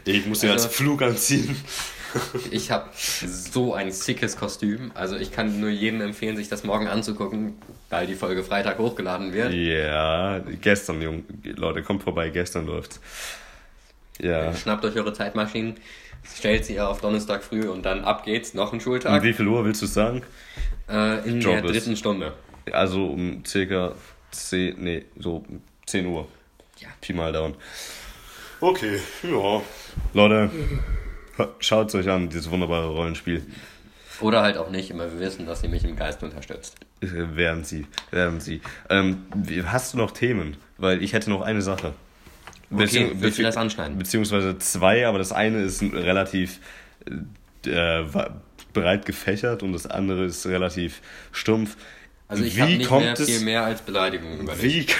[0.04, 1.56] Ich muss sie Also- als Pflug anziehen.
[2.50, 4.90] Ich habe so ein sickes Kostüm.
[4.94, 7.54] Also ich kann nur jedem empfehlen, sich das morgen anzugucken,
[7.90, 9.52] weil die Folge Freitag hochgeladen wird.
[9.52, 11.24] Ja, gestern, Jung.
[11.44, 13.00] Leute, kommt vorbei, gestern läuft's.
[14.18, 14.54] Ja.
[14.54, 15.74] Schnappt euch eure Zeitmaschinen,
[16.34, 19.22] stellt sie auf Donnerstag früh und dann ab geht's, noch ein Um Schultag.
[19.22, 20.22] wie viel Uhr willst du sagen?
[20.88, 22.32] Äh, in Job der ist- dritten Stunde.
[22.72, 23.94] Also um circa
[24.36, 25.44] 10, nee, so
[25.86, 26.28] 10 Uhr.
[26.78, 26.88] Ja.
[27.00, 27.54] Pi mal down.
[28.60, 29.62] Okay, ja.
[30.14, 30.50] Leute,
[31.58, 33.46] schaut euch an, dieses wunderbare Rollenspiel.
[34.20, 36.76] Oder halt auch nicht, immer wir wissen, dass ihr mich im Geist unterstützt.
[37.00, 38.62] Äh, Werden sie, werden sie.
[38.88, 39.26] Ähm,
[39.66, 40.56] hast du noch Themen?
[40.78, 41.94] Weil ich hätte noch eine Sache.
[42.70, 43.98] Okay, willst du das anschneiden?
[43.98, 46.60] Beziehungsweise zwei, aber das eine ist relativ
[47.64, 48.04] äh,
[48.72, 51.00] breit gefächert und das andere ist relativ
[51.32, 51.76] stumpf.
[52.28, 54.88] Also ich Wie habe nicht kommt mehr es- viel mehr als Beleidigung über dich.
[54.88, 54.92] Wie,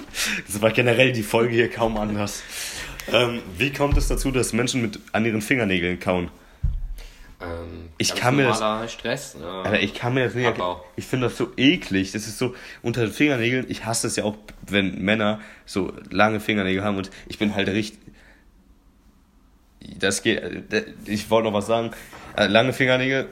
[0.46, 2.42] das war generell die Folge hier kaum anders.
[3.12, 6.30] Ähm, wie kommt es dazu, dass Menschen mit an ihren Fingernägeln kauen?
[7.42, 9.34] Ähm, Ich kann mir das- Stress.
[9.40, 10.84] Äh, Alter, ich kann mir das nicht Abbau.
[10.96, 12.12] Ich finde das so eklig.
[12.12, 13.66] Das ist so unter den Fingernägeln.
[13.68, 14.36] Ich hasse es ja auch,
[14.68, 17.98] wenn Männer so lange Fingernägel haben und ich bin halt richtig.
[19.98, 20.38] Das geht.
[20.72, 21.90] äh, Ich wollte noch was sagen.
[22.36, 23.28] Äh, Lange Fingernägel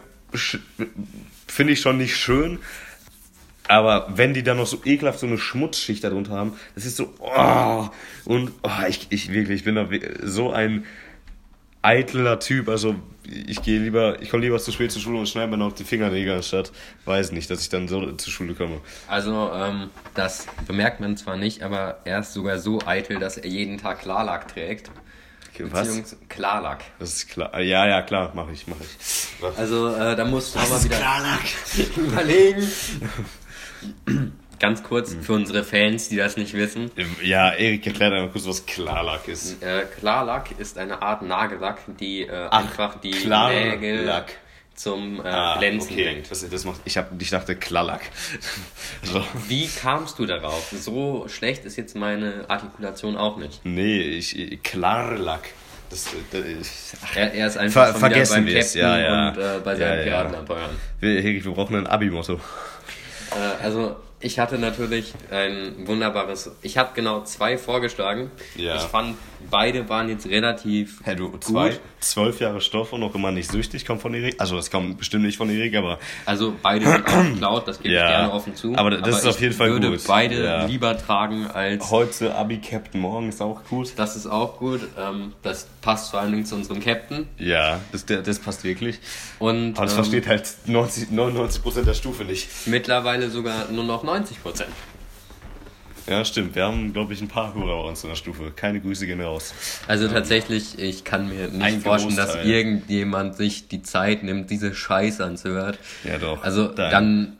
[1.46, 2.58] finde ich schon nicht schön.
[3.68, 7.12] Aber wenn die dann noch so ekelhaft so eine Schmutzschicht darunter haben, das ist so.
[7.20, 7.88] Oh,
[8.24, 9.86] und oh, ich, ich wirklich, ich bin da
[10.22, 10.84] so ein
[11.82, 12.68] eitler Typ.
[12.68, 15.72] Also ich gehe lieber, ich komme lieber zu spät zur Schule und schneide mir noch
[15.72, 16.72] die Fingernägel anstatt,
[17.04, 18.80] weiß nicht, dass ich dann so zur Schule komme.
[19.06, 23.48] Also, ähm, das bemerkt man zwar nicht, aber er ist sogar so eitel, dass er
[23.50, 24.90] jeden Tag Klarlack trägt.
[25.52, 25.88] Okay, was?
[25.88, 26.84] Beziehungs- Klarlack.
[26.98, 27.60] Das ist klar.
[27.60, 29.28] Ja, ja, klar, mache ich, mache ich.
[29.42, 29.56] Was?
[29.58, 31.40] Also, äh, da musst du mal ist wieder Klarlack?
[31.96, 32.66] überlegen.
[34.60, 36.90] Ganz kurz für unsere Fans, die das nicht wissen.
[37.22, 39.62] Ja, Erik erklärt einmal kurz, was Klarlack ist.
[39.62, 43.80] Äh, Klarlack ist eine Art Nagellack, die äh, einfach die Klarlack.
[43.80, 44.24] Nägel
[44.74, 46.04] zum äh, Ah, Glänzen okay.
[46.12, 46.30] bringt.
[46.30, 48.00] Das, das macht, ich, hab, ich dachte Klallack.
[49.04, 49.22] so.
[49.46, 50.72] Wie kamst du darauf?
[50.76, 53.60] So schlecht ist jetzt meine Artikulation auch nicht.
[53.64, 55.50] Nee, ich, ich Klarlack.
[55.90, 58.98] Das, das, ach, Er, er ist einfach Ver- vergessen wieder beim wir es, Captain ja,
[58.98, 59.28] ja.
[59.30, 60.04] und äh, bei Ja, seinen ja.
[60.04, 60.70] Piraten abheuern.
[61.00, 62.40] wir, Erik, wir brauchen ein Abi-Motto.
[63.32, 66.50] Äh, also ich hatte natürlich ein wunderbares.
[66.62, 68.30] Ich habe genau zwei vorgeschlagen.
[68.56, 68.76] Ja.
[68.76, 69.16] Ich fand
[69.50, 71.44] beide waren jetzt relativ Hey, du, gut.
[71.44, 74.34] zwei, zwölf Jahre Stoff und noch immer nicht süchtig, kommt von Erik.
[74.38, 78.02] Also, das kommt bestimmt nicht von Erik, aber Also beide sind auch das gebe Ja.
[78.04, 78.74] ich gerne offen zu.
[78.76, 80.00] Aber das ist auf ich jeden Fall würde gut.
[80.06, 80.64] beide Ja.
[80.66, 83.92] lieber tragen als heute Abi-Captain, morgen ist auch gut.
[83.96, 84.80] Das ist auch gut.
[84.98, 87.26] Ähm, das passt vor allen Dingen zu unserem Captain.
[87.38, 88.98] Ja, das, das passt wirklich.
[89.38, 92.48] Und Aber das ähm, versteht halt 90, 99% der Stufe nicht.
[92.66, 94.70] mittlerweile sogar nur noch 90 Prozent.
[96.08, 96.54] Ja, stimmt.
[96.54, 98.50] Wir haben, glaube ich, ein paar Hörer bei uns in der Stufe.
[98.54, 99.52] Keine Grüße gehen raus.
[99.86, 102.46] Also tatsächlich, ich kann mir nicht vorstellen, dass Großteil.
[102.50, 105.76] irgendjemand sich die Zeit nimmt, diese Scheiße anzuhören.
[106.04, 106.42] Ja, doch.
[106.42, 107.32] Also Dein- dann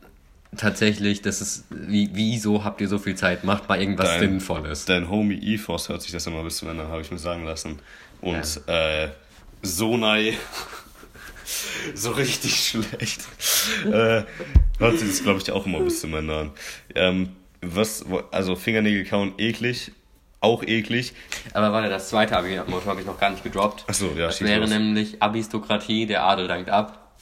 [0.57, 3.45] tatsächlich, das ist, wie, wieso habt ihr so viel Zeit?
[3.45, 4.85] Macht mal irgendwas Dein- Sinnvolles.
[4.85, 7.79] Dein Homie EFOS hört sich das immer bis zum Ende, habe ich mir sagen lassen.
[8.21, 9.09] Und äh,
[9.63, 10.35] Sonai,
[11.95, 13.21] so richtig schlecht,
[13.87, 14.23] äh,
[14.79, 16.51] hört sich das, glaube ich, auch immer bis zum Ende an.
[16.95, 17.29] Ähm,
[17.63, 19.93] was, also Fingernägel kauen eklig,
[20.41, 21.13] auch eklig.
[21.53, 23.85] Aber warte, das zweite Abi-Motto habe ich noch gar nicht gedroppt.
[23.89, 24.71] Ach so, ja, Das wäre los.
[24.71, 27.17] nämlich Aristokratie, der Adel dankt ab.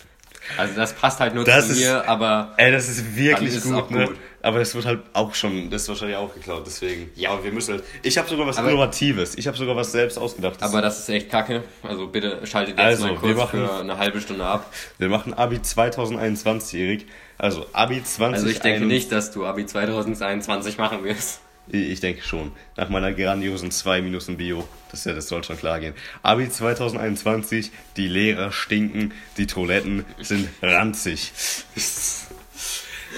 [0.58, 3.58] Also das passt halt nur Das zu ist- mir, aber Ey, das ist wirklich Dann
[3.58, 4.04] ist gut, ne?
[4.06, 4.16] gut.
[4.46, 7.10] Aber das wird halt auch schon, das ist wahrscheinlich auch geklaut, deswegen.
[7.16, 7.84] Ja, aber wir müssen halt.
[8.04, 9.34] Ich habe sogar was Aber- Innovatives.
[9.36, 10.62] Ich habe sogar was selbst ausgedacht.
[10.62, 11.64] Aber das ist echt kacke.
[11.82, 14.72] Also bitte schaltet jetzt Also, mal wir kurz machen- für eine halbe Stunde ab.
[14.98, 17.06] wir machen Abi 2021, Erik.
[17.38, 18.34] Also Abi 2021.
[18.34, 21.40] Also ich denke nicht, dass du Abi 2022 machen wirst.
[21.68, 22.52] Ich denke schon.
[22.76, 24.68] Nach meiner grandiosen 2 minus in Bio.
[24.92, 25.94] Das, ja, das soll schon klar gehen.
[26.22, 31.32] Abi 2021, die Lehrer stinken, die Toiletten sind ranzig.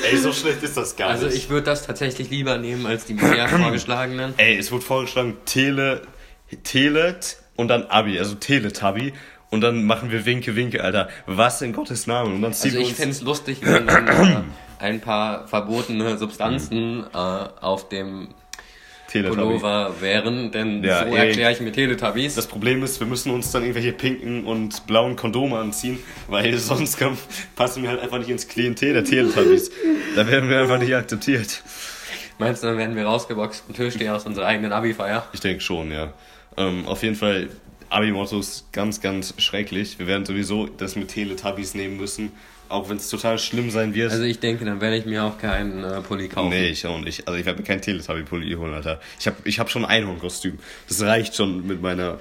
[0.03, 1.36] Ey, so schlecht ist das gar Also nicht.
[1.36, 4.34] ich würde das tatsächlich lieber nehmen als die bisher vorgeschlagenen.
[4.36, 6.03] Ey, es wurde vorgeschlagen Tele,
[6.64, 9.12] Telet und dann Abi, also Teletubby.
[9.51, 11.09] Und dann machen wir Winke, Winke, Alter.
[11.26, 12.34] Was in Gottes Namen?
[12.34, 14.42] Und dann ziehen Also wir ich fände es lustig, wenn dann äh,
[14.78, 18.34] ein paar verbotene Substanzen äh, auf dem.
[19.11, 21.28] Pullover wären, denn Ja, so Erik.
[21.30, 22.34] erkläre ich mir Teletubbies.
[22.34, 25.98] Das Problem ist, wir müssen uns dann irgendwelche pinken und blauen Kondome anziehen,
[26.28, 26.98] weil sonst
[27.56, 29.70] passen wir halt einfach nicht ins Klientel der Teletubbies.
[30.14, 31.62] Da werden wir einfach nicht akzeptiert.
[32.38, 35.26] Meinst du, dann werden wir rausgeboxt und stehen aus unserer eigenen Abi-Feier?
[35.32, 36.12] Ich denke schon, ja.
[36.56, 37.48] Ähm, auf jeden Fall,
[37.90, 39.98] Abi-Mottos ganz, ganz schrecklich.
[39.98, 42.32] Wir werden sowieso das mit Teletubbies nehmen müssen,
[42.68, 44.10] auch wenn es total schlimm sein wird.
[44.12, 46.50] Also ich denke, dann werde ich mir auch keinen äh, Pulli kaufen.
[46.50, 47.26] Nee, ich auch nicht.
[47.26, 49.00] Also ich werde mir kein Teletubby-Pulli holen, Alter.
[49.18, 50.58] Ich habe ich hab schon ein Einhornkostüm.
[50.88, 52.18] Das reicht schon mit meiner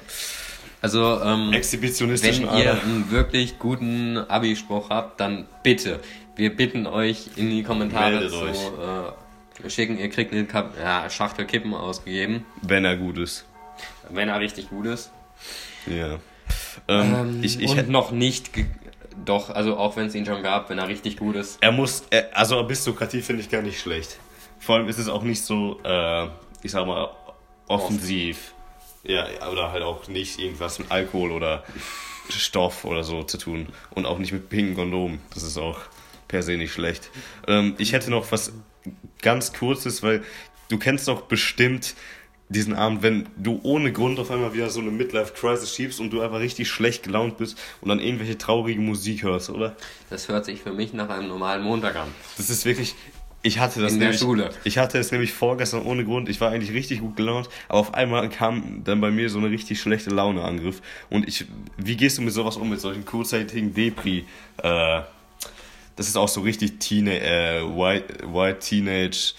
[0.82, 2.82] Also ähm, wenn ihr Ader.
[2.82, 6.00] einen wirklich guten Abi-Spruch habt, dann bitte.
[6.36, 9.98] Wir bitten euch in die Kommentare Meldet zu äh, schicken.
[9.98, 13.46] Ihr kriegt eine Kap ja, Schachtel Kippen ausgegeben, Wenn er gut ist.
[14.10, 15.12] wenn er richtig gut ist.
[15.88, 16.20] Ja.
[16.88, 18.52] Ähm, ich, ich, und noch nicht,
[19.26, 21.58] doch, also auch wenn es ihn schon gab, wenn er richtig gut ist.
[21.62, 24.20] Er muss, er, also Aristokratie finde ich gar nicht schlecht.
[24.60, 26.28] Vor allem ist es auch nicht so, äh,
[26.64, 27.10] ich sag mal,
[27.68, 28.54] offensiv.
[29.04, 31.64] Ja, oder halt auch nicht irgendwas mit Alkohol oder
[32.30, 33.68] Stoff oder so zu tun.
[33.92, 35.20] Und auch nicht mit pinken Kondomen.
[35.34, 35.80] Das ist auch
[36.28, 37.10] per se nicht schlecht.
[37.48, 38.52] Ähm, ich hätte noch was
[39.22, 40.24] ganz Kurzes, weil
[40.70, 41.96] du kennst doch bestimmt
[42.50, 46.22] diesen Abend, wenn du ohne Grund auf einmal wieder so eine Midlife-Crisis schiebst und du
[46.22, 49.76] einfach richtig schlecht gelaunt bist und dann irgendwelche traurige Musik hörst, oder?
[50.10, 52.08] Das hört sich für mich nach einem normalen Montag an.
[52.38, 52.96] Das ist wirklich.
[53.44, 54.50] Ich hatte das in der nämlich, Schule.
[54.64, 56.28] Ich hatte es nämlich vorgestern ohne Grund.
[56.28, 59.50] Ich war eigentlich richtig gut gelaunt, aber auf einmal kam dann bei mir so eine
[59.50, 60.82] richtig schlechte Laune-Angriff.
[61.10, 61.46] Und ich,
[61.78, 64.26] wie gehst du mit sowas um, mit solchen kurzzeitigen Depri?
[64.58, 65.02] Äh,
[65.96, 69.34] das ist auch so richtig Teenie, äh, White, White Teenage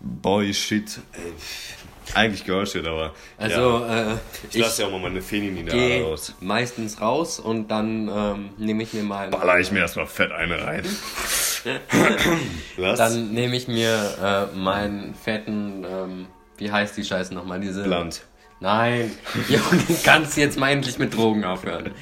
[0.00, 0.98] Boy Shit.
[1.12, 1.79] Äh,
[2.14, 3.14] eigentlich Girl Shit, aber.
[3.38, 4.12] Also, ja.
[4.12, 4.16] äh,
[4.50, 6.34] ich lasse ja auch mal meine Feminin da gehe raus.
[6.40, 9.28] meistens raus und dann ähm, nehme ich mir mal.
[9.28, 10.84] Baller ich mir erstmal fett eine rein.
[12.76, 12.98] Was?
[12.98, 17.82] Dann nehme ich mir äh, meinen fetten, ähm, wie heißt die Scheiße nochmal, diese...
[17.82, 18.22] Blunt.
[18.62, 19.10] Nein,
[19.48, 21.92] Junge, kannst jetzt mal endlich mit Drogen aufhören.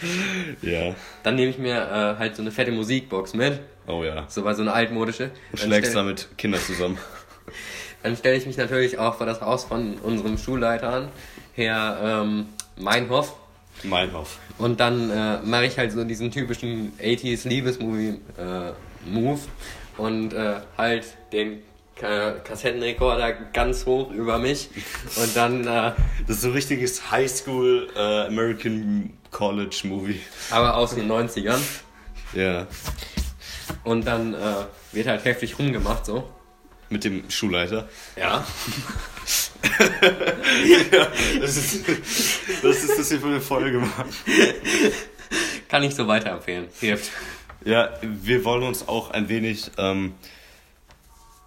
[0.61, 0.95] Ja.
[1.23, 4.27] Dann nehme ich mir äh, halt so eine fette Musikbox mit, Oh ja.
[4.29, 5.29] so bei so eine altmodische.
[5.29, 6.99] Du Dann schlägst damit Kinder zusammen.
[8.03, 11.09] Dann stelle ich mich natürlich auch vor das Haus von unserem Schulleiter an,
[11.55, 12.47] Herr ähm,
[12.77, 13.35] Meinhoff.
[13.83, 14.39] Meinhof.
[14.59, 18.73] Und dann äh, mache ich halt so diesen typischen 80s Liebesmovie äh,
[19.97, 21.63] und äh, halt den
[21.97, 24.69] Ka Kassettenrekorder ganz hoch über mich
[25.17, 25.93] und dann äh,
[26.27, 30.21] Das ist so ein richtiges Highschool äh, American College Movie.
[30.51, 31.59] aber aus den 90ern
[32.35, 32.67] Ja.
[33.85, 34.39] und dann äh,
[34.93, 36.29] wird halt heftig rumgemacht so.
[36.91, 37.89] Mit dem Schulleiter.
[38.17, 38.47] Ja.
[40.91, 41.09] ja,
[41.41, 41.89] das ist,
[42.63, 44.09] das ist das hier für eine Folge, Mann.
[45.69, 46.69] Kann ich so weiterempfehlen.
[46.81, 47.11] Hilft.
[47.65, 50.15] Ja, wir wollen uns auch ein wenig, ähm,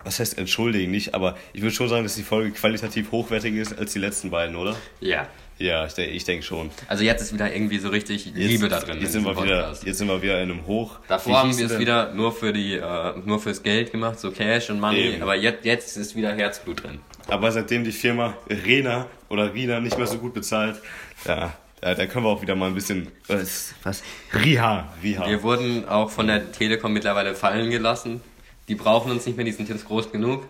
[0.03, 3.77] was heißt entschuldigen, nicht, aber ich würde schon sagen, dass die Folge qualitativ hochwertiger ist
[3.77, 4.75] als die letzten beiden, oder?
[4.99, 5.27] Ja.
[5.61, 6.71] Ja, ich, denke- ich denke schon.
[6.87, 8.97] Also jetzt ist wieder irgendwie so richtig Jetzt, Liebe da drin.
[8.99, 10.97] Jetzt in sind, wir wieder, jetzt sind wir wieder in einem Hoch.
[11.07, 14.69] Davor haben wir es wieder nur für die, äh, nur fürs Geld gemacht, so Cash
[14.71, 15.21] und Money, Eben.
[15.23, 16.99] aber jetzt, jetzt ist wieder Herzblut drin.
[17.27, 20.81] Aber seitdem die Firma Rena oder Rina nicht mehr so gut bezahlt,
[21.25, 23.07] ja, da, da können wir auch wieder mal ein bisschen.
[23.27, 23.73] Was?
[23.83, 24.01] was?
[24.33, 24.87] Riha.
[25.03, 25.27] Riha.
[25.27, 28.21] Wir wurden auch von der Telekom mittlerweile fallen gelassen.
[28.67, 30.47] Die brauchen uns nicht mehr, die sind jetzt groß genug.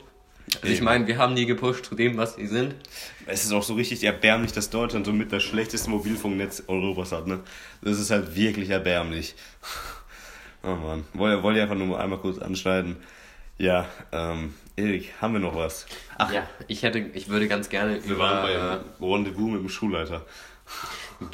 [0.56, 2.76] Also ich meine, wir haben die gepusht zu dem, was sie sind.
[3.26, 7.28] Es ist auch so richtig erbärmlich, dass Deutschland so mit das schlechteste Mobilfunknetz Europas hat,
[7.28, 7.40] ne?
[7.82, 9.36] Das ist halt wirklich erbärmlich.
[10.64, 11.06] Oh Mann.
[11.14, 12.98] Wollte, wollte ich einfach nur mal einmal kurz anschneiden.
[13.58, 15.88] Ja, ähm, Erik, haben wir noch was?
[16.20, 18.84] Ach, Ja, ich hätte, ich würde ganz gerne wir waren bei über, einem
[19.14, 20.24] Rendezvous mit dem Schulleiter.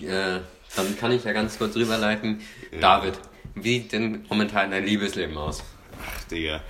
[0.01, 0.41] äh, äh,
[0.77, 2.41] dann kann ich ja ganz kurz rüberleiten.
[2.79, 3.19] David,
[3.55, 5.63] wie sieht denn momentan dein Liebesleben aus?
[6.01, 6.61] Ach, Digga.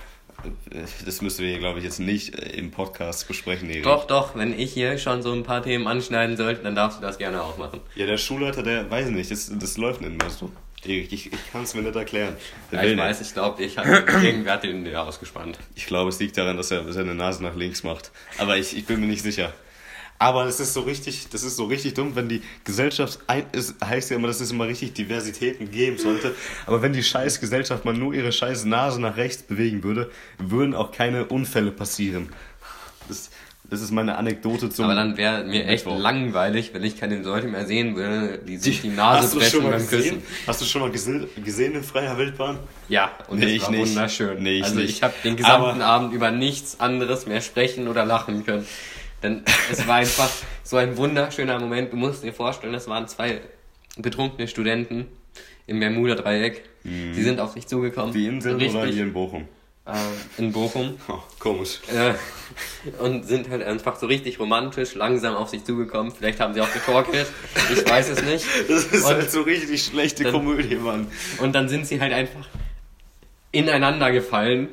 [1.04, 3.82] Das müssen wir hier, glaube ich, jetzt nicht äh, im Podcast besprechen, Erik.
[3.82, 7.02] Doch, doch, wenn ich hier schon so ein paar Themen anschneiden sollte, dann darfst du
[7.02, 7.80] das gerne auch machen.
[7.96, 10.52] Ja, der Schulleiter, der weiß nicht, das, das läuft nicht, weißt du?
[10.84, 12.36] Erik, ich, ich kann es mir nicht erklären.
[12.70, 12.98] Ja, ich nicht.
[12.98, 15.58] weiß, ich glaube, ich habe irgendwer hat den dir ausgespannt.
[15.74, 18.12] Ich glaube, es liegt daran, dass er seine Nase nach links macht.
[18.38, 19.52] Aber ich, ich bin mir nicht sicher.
[20.20, 23.76] Aber es ist so richtig, das ist so richtig dumm, wenn die Gesellschaft ein, es
[23.84, 26.34] heißt ja immer, dass es immer richtig Diversitäten geben sollte.
[26.66, 30.74] Aber wenn die scheiß Gesellschaft mal nur ihre scheiß Nase nach rechts bewegen würde, würden
[30.74, 32.30] auch keine Unfälle passieren.
[33.06, 33.30] Das,
[33.70, 34.86] das ist meine Anekdote zum.
[34.86, 36.00] Aber dann wäre mir echt Mittwoch.
[36.00, 39.50] langweilig, wenn ich keine Leute mehr sehen würde, die sich die Nase Hast du das
[39.52, 40.14] schon brechen mal beim gesehen?
[40.22, 40.46] Küssen.
[40.48, 42.58] Hast du schon mal gesehen, gesehen in freier Wildbahn?
[42.88, 43.88] Ja, und Nee, das ich war nicht.
[43.90, 44.42] wunderschön.
[44.42, 44.90] Nee, ich also nicht.
[44.90, 48.66] ich habe den gesamten Aber- Abend über nichts anderes mehr sprechen oder lachen können.
[49.22, 50.30] Denn es war einfach
[50.62, 51.92] so ein wunderschöner Moment.
[51.92, 53.40] Du musst dir vorstellen, es waren zwei
[53.96, 55.06] betrunkene Studenten
[55.66, 56.62] im Bermuda-Dreieck.
[56.84, 58.10] Die sind auf sich zugekommen.
[58.10, 58.14] Mhm.
[58.14, 59.48] Die Inseln richtig, oder hier in Bochum?
[59.86, 59.92] äh,
[60.40, 60.96] in Bochum.
[61.08, 61.80] Oh, komisch.
[61.92, 62.14] Äh,
[63.02, 66.12] und sind halt einfach so richtig romantisch langsam auf sich zugekommen.
[66.12, 67.26] Vielleicht haben sie auch getorkelt.
[67.72, 68.44] Ich weiß es nicht.
[68.68, 71.08] Das ist Und- halt so richtig schlechte dann- Komödie, Mann.
[71.42, 72.46] Und dann sind sie halt einfach
[73.52, 74.68] ineinander gefallen.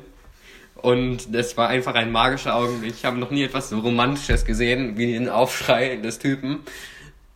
[0.76, 2.94] Und das war einfach ein magischer Augenblick.
[2.94, 6.60] Ich habe noch nie etwas so Romantisches gesehen wie den Aufschrei des Typen,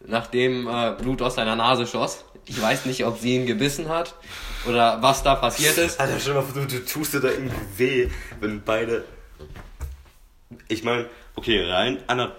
[0.06, 2.24] nachdem äh, Blut aus seiner Nase schoss.
[2.46, 4.14] Ich weiß nicht, ob sie ihn gebissen hat
[4.66, 6.00] oder was da passiert ist.
[6.00, 8.08] Alter, stell mal du, du tust dir da irgendwie weh,
[8.40, 9.04] wenn beide.
[10.68, 12.32] Ich meine, okay, rein ana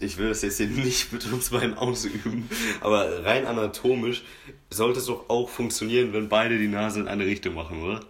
[0.00, 2.48] ich will das jetzt hier nicht mit uns beiden ausüben,
[2.80, 4.22] aber rein anatomisch
[4.70, 8.00] sollte es doch auch funktionieren, wenn beide die Nase in eine Richtung machen, oder?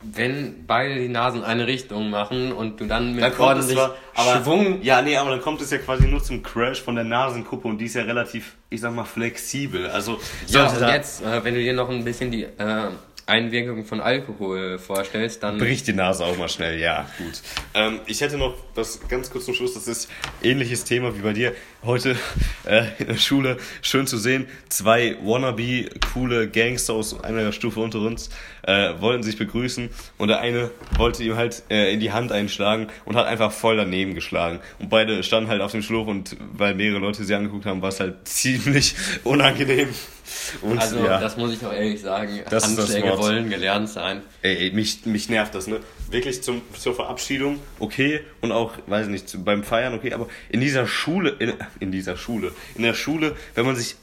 [0.00, 3.96] Wenn beide die Nasen in eine Richtung machen und du dann mit Dann ordentlich zwar,
[4.14, 7.02] aber Schwung ja, nee, aber dann kommt es ja quasi nur zum Crash von der
[7.02, 9.88] Nasenkuppe und die ist ja relativ, ich sag mal, flexibel.
[9.88, 12.90] Also Ja, da jetzt, äh, wenn du dir noch ein bisschen die äh,
[13.28, 16.80] Einwirkung von Alkohol vorstellst, dann bricht die Nase auch mal schnell.
[16.80, 17.42] Ja, gut.
[17.74, 19.74] Ähm, ich hätte noch was ganz kurz zum Schluss.
[19.74, 20.08] Das ist
[20.42, 21.52] ähnliches Thema wie bei dir
[21.84, 22.16] heute
[22.64, 23.58] äh, in der Schule.
[23.82, 24.46] Schön zu sehen.
[24.68, 28.30] Zwei wannabe coole Gangster aus einer Stufe unter uns
[28.62, 32.88] äh, wollten sich begrüßen und der eine wollte ihm halt äh, in die Hand einschlagen
[33.04, 34.60] und hat einfach voll daneben geschlagen.
[34.78, 37.90] Und beide standen halt auf dem Schlauch und weil mehrere Leute sie angeguckt haben, war
[37.90, 39.88] es halt ziemlich unangenehm.
[40.62, 41.20] Und, Also, ja.
[41.20, 42.40] das muss ich auch ehrlich sagen.
[42.50, 44.22] Das Handschläge wollen gelernt sein.
[44.42, 45.80] Ey, ey mich, mich nervt das, ne?
[46.10, 50.60] Wirklich zum, zur Verabschiedung, okay, und auch, weiß ich nicht, beim Feiern, okay, aber in
[50.60, 53.96] dieser Schule, in, in dieser Schule, in der Schule, wenn man sich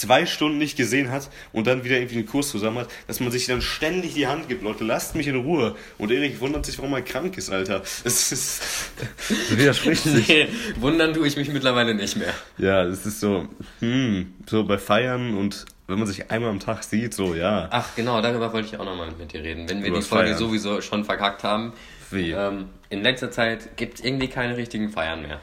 [0.00, 3.30] zwei Stunden nicht gesehen hat und dann wieder irgendwie einen Kurs zusammen hat, dass man
[3.30, 5.76] sich dann ständig die Hand gibt, Leute, lasst mich in Ruhe.
[5.98, 7.82] Und Erik wundert sich, warum er krank ist, Alter.
[8.04, 8.62] Es ist,
[9.28, 10.28] das widerspricht sich.
[10.28, 10.48] Nee,
[10.80, 12.34] wundern tue ich mich mittlerweile nicht mehr.
[12.58, 13.48] Ja, es ist so,
[13.80, 17.68] hm, so bei Feiern und wenn man sich einmal am Tag sieht, so, ja.
[17.70, 19.68] Ach genau, darüber wollte ich auch nochmal mit dir reden.
[19.68, 20.38] Wenn wir Über die Folge Feiern.
[20.38, 21.72] sowieso schon verkackt haben,
[22.10, 22.30] Wie?
[22.30, 25.40] ähm, in letzter Zeit gibt es irgendwie keine richtigen Feiern mehr.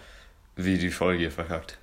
[0.56, 1.78] Wie die Folge verkackt.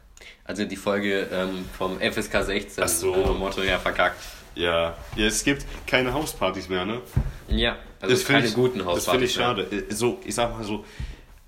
[0.48, 3.14] Also die Folge ähm, vom FSK 16 Ach so.
[3.14, 4.16] äh, Motto ja verkackt.
[4.54, 4.96] Ja.
[5.14, 7.02] ja, es gibt keine Hauspartys mehr, ne?
[7.48, 9.86] Ja, also find keine ich, guten Das finde ich Hauspartys schade.
[9.90, 10.86] Äh, So, ich sag mal so,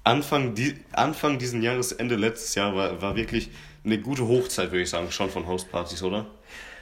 [0.04, 3.50] Anfang, die, Anfang diesen Jahres, Ende letztes Jahr war, war wirklich
[3.86, 6.26] eine gute Hochzeit, würde ich sagen, schon von Hauspartys, oder?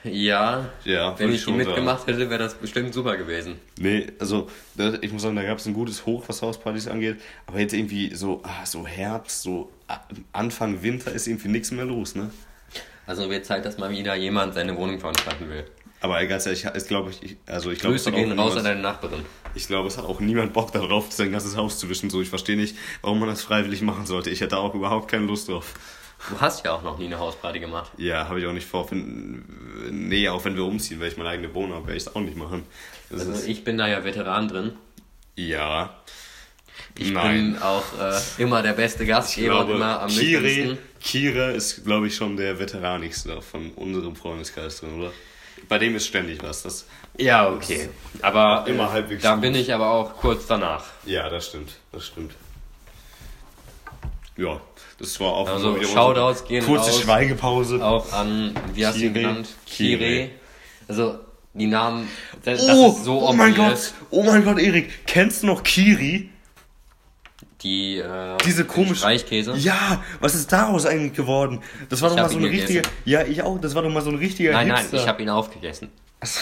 [0.04, 3.56] Ja, Ja, wenn ich die schon mitgemacht hätte, wäre das bestimmt super gewesen.
[3.78, 4.48] Nee, also
[5.00, 7.16] ich muss sagen, da gab es ein gutes Hoch, was Hauspartys angeht.
[7.46, 10.00] Aber jetzt irgendwie so, ah, so Herbst, so ah,
[10.32, 12.30] Anfang Winter ist irgendwie nichts mehr los, ne?
[13.06, 15.64] Also wird Zeit, dass mal wieder jemand seine Wohnung veranstalten will.
[16.00, 18.52] Aber ganz ehrlich, ich glaube, ich, also ich glaube, es Grüße hat auch gehen raus
[18.52, 19.24] an niemand- deine Nachbarin.
[19.54, 22.08] Ich glaube, es hat auch niemand Bock darauf, sein ganzes Haus zu wischen.
[22.10, 24.30] So, ich verstehe nicht, warum man das freiwillig machen sollte.
[24.30, 25.74] Ich hätte auch überhaupt keine Lust drauf.
[26.30, 27.92] Du hast ja auch noch nie eine Hausparty gemacht.
[27.96, 28.90] Ja, habe ich auch nicht vor.
[28.90, 29.44] Wenn,
[29.90, 32.20] nee, auch wenn wir umziehen, weil ich meine eigene Wohnung habe, werde ich es auch
[32.20, 32.64] nicht machen.
[33.10, 34.72] Das Also ich bin da ja Veteran drin.
[35.36, 35.94] ja.
[36.96, 37.52] Ich Nein.
[37.54, 40.78] bin auch äh, immer der beste Gastgeber und glaube, immer am Kire, nüchternsten.
[41.00, 45.12] Kire ist, glaube ich, schon der veteranigste von unserem Freundeskreis drin, oder?
[45.68, 46.62] Bei dem ist ständig was.
[46.62, 47.88] Das, Ja, okay.
[48.22, 49.42] Aber Immer äh, halbwegs da gut.
[49.42, 50.84] bin ich aber auch kurz danach.
[51.04, 51.72] ja, das stimmt.
[51.92, 52.34] Das stimmt.
[54.36, 54.60] Ja,
[54.98, 57.00] das war auch Also, Shoutouts gehen kurze raus.
[57.00, 57.84] Schweigepause.
[57.84, 59.48] Auch an, wie hast du ihn genannt?
[59.66, 59.98] Kire.
[59.98, 60.30] Kire.
[60.88, 61.18] Also,
[61.54, 62.08] die Namen,
[62.44, 63.54] das, das oh, ist so oh mein.
[63.54, 66.30] Gott, oh mein Gott, Erik, kennst du noch Kiri?
[67.62, 68.96] Die, äh, Diese komische.
[68.96, 69.54] Streichkäse.
[69.56, 71.60] Ja, was ist daraus eigentlich geworden?
[71.88, 72.82] Das war Ich doch mal so ein richtiger.
[73.04, 73.60] Ja, ich auch.
[73.60, 74.96] Das war doch mal so ein richtiger Nein, nein, Hipster.
[74.98, 75.90] ich habe ihn aufgegessen.
[76.20, 76.40] Achso,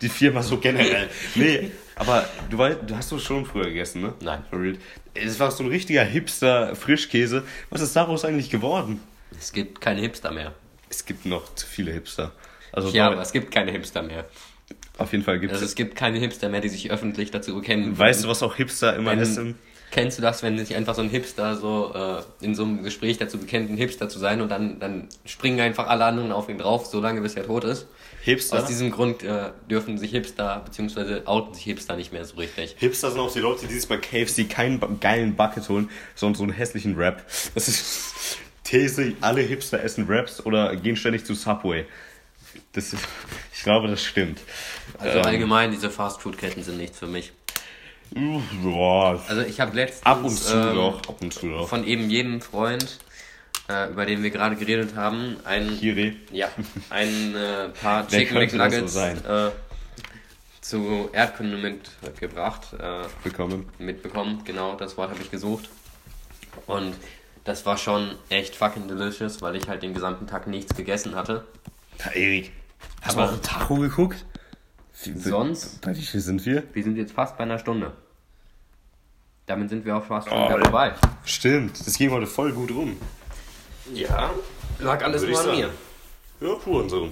[0.00, 1.08] die Firma so generell.
[1.36, 4.14] Nee, aber du weißt, du hast doch schon früher gegessen, ne?
[4.20, 4.42] Nein.
[4.50, 4.76] For real.
[5.14, 7.44] Es war so ein richtiger Hipster Frischkäse.
[7.70, 9.00] Was ist daraus eigentlich geworden?
[9.38, 10.52] Es gibt keine Hipster mehr.
[10.90, 12.32] Es gibt noch zu viele Hipster.
[12.72, 14.24] Also Ja, aber es gibt keine Hipster mehr.
[14.98, 15.70] auf jeden Fall gibt Also es.
[15.70, 17.96] es gibt keine Hipster mehr, die sich öffentlich dazu bekennen.
[17.96, 19.58] Weißt du, was auch Hipster immer Wenn- essen?
[19.90, 23.18] Kennst du das, wenn sich einfach so ein Hipster so äh, in so einem Gespräch
[23.18, 26.56] dazu bekennt, ein Hipster zu sein und dann, dann springen einfach alle anderen auf ihn
[26.56, 27.86] drauf, solange bis er tot ist?
[28.24, 28.60] Hipster?
[28.60, 32.76] Aus diesem Grund äh, dürfen sich Hipster, beziehungsweise outen sich Hipster nicht mehr so richtig.
[32.78, 36.42] Hipster sind auch die Leute, die sich bei KFC keinen geilen Bucket holen, sondern so
[36.44, 37.24] einen hässlichen Wrap.
[37.54, 41.84] Das ist These, alle Hipster essen Wraps oder gehen ständig zu Subway.
[42.72, 43.02] Das ist,
[43.54, 44.40] ich glaube, das stimmt.
[44.98, 47.32] Also Ähm, allgemein, diese Fastfood-Ketten sind nichts für mich.
[48.62, 51.68] Boah, Also ich habe letztens ab und zu ähm, doch, ab und zu doch.
[51.68, 52.98] von eben jedem Freund,
[53.68, 56.16] äh, über den wir gerade geredet haben, ein, Kiri.
[56.30, 56.48] ja,
[56.90, 59.24] ein äh, paar Chicken so McNuggets sein?
[59.24, 59.50] äh,
[60.60, 63.68] zu Erdkunde mitgebracht, äh, bekommen.
[63.78, 64.42] mitbekommen.
[64.44, 65.68] Genau, das Wort habe ich gesucht.
[66.66, 66.94] Und
[67.44, 71.44] das war schon echt fucking delicious, weil ich halt den gesamten Tag nichts gegessen hatte.
[71.98, 72.52] Ja, Erik,
[73.00, 74.24] hast du auch ein Tacho geguckt?
[74.92, 75.80] Sonst?
[75.80, 76.62] Bei wie viel sind wir?
[76.72, 77.92] Wir sind jetzt fast bei einer Stunde.
[79.46, 80.94] Damit sind wir auch fast schon Oh, wieder vorbei.
[81.24, 82.96] Stimmt, das ging heute voll gut rum.
[83.92, 84.30] Ja,
[84.78, 85.58] lag alles nur an sagen.
[85.58, 85.70] mir.
[86.40, 87.10] Ja, so.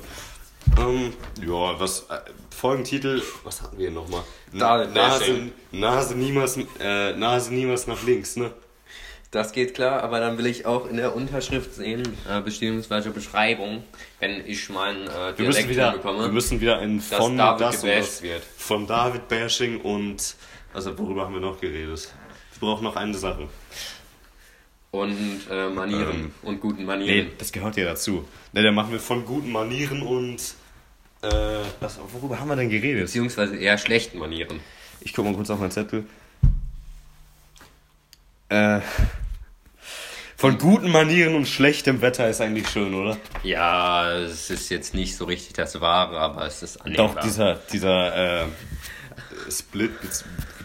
[0.78, 2.18] Ähm, ja, was, äh,
[2.50, 4.22] Folgentitel, was hatten wir hier nochmal?
[4.52, 5.50] David Nase.
[5.72, 8.52] Nase, niemals, äh, Nase niemals nach links, ne?
[9.30, 13.84] Das geht klar, aber dann will ich auch in der Unterschrift sehen, äh, beziehungsweise Beschreibung,
[14.18, 17.60] wenn ich meinen äh, Wir müssen Dialekt wieder, bekomme, wir müssen wieder ein von David
[17.60, 18.42] das das, wird.
[18.42, 20.34] von David Bashing und,
[20.74, 22.08] also worüber haben wir noch geredet?
[22.58, 23.48] Wir brauchen noch eine Sache.
[24.92, 27.26] Und äh, Manieren Ähm, und guten Manieren.
[27.26, 28.26] Nee, das gehört ja dazu.
[28.52, 30.38] Ne, dann machen wir von guten Manieren und,
[31.22, 31.28] äh,
[31.78, 33.02] was, worüber haben wir denn geredet?
[33.04, 34.58] Beziehungsweise eher schlechten Manieren.
[35.00, 36.04] Ich guck mal kurz auf meinen Zettel.
[38.48, 38.80] Äh,
[40.36, 43.16] von guten Manieren und schlechtem Wetter ist eigentlich schön, oder?
[43.42, 47.14] Ja, es ist jetzt nicht so richtig das Wahre, aber es ist annehmbar.
[47.14, 48.46] Doch, dieser, dieser äh,
[49.50, 49.92] Split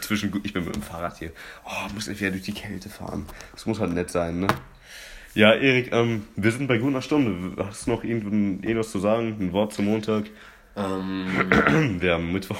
[0.07, 0.33] zwischen.
[0.43, 1.31] Ich bin mit dem Fahrrad hier.
[1.65, 3.25] Oh, muss ich wieder durch die Kälte fahren.
[3.53, 4.47] Das muss halt nett sein, ne?
[5.33, 7.61] Ja, Erik, ähm, wir sind bei guter Stunde.
[7.65, 9.35] Hast du noch irgend- irgendwas zu sagen?
[9.39, 10.25] Ein Wort zum Montag?
[10.77, 12.57] Ähm, Wir haben Mittwoch.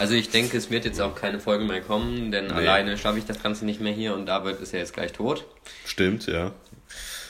[0.00, 3.24] also ich denke, es wird jetzt auch keine Folge mehr kommen, denn alleine schaffe ich
[3.24, 5.44] das Ganze nicht mehr hier und David ist ja jetzt gleich tot.
[5.84, 6.52] Stimmt, ja.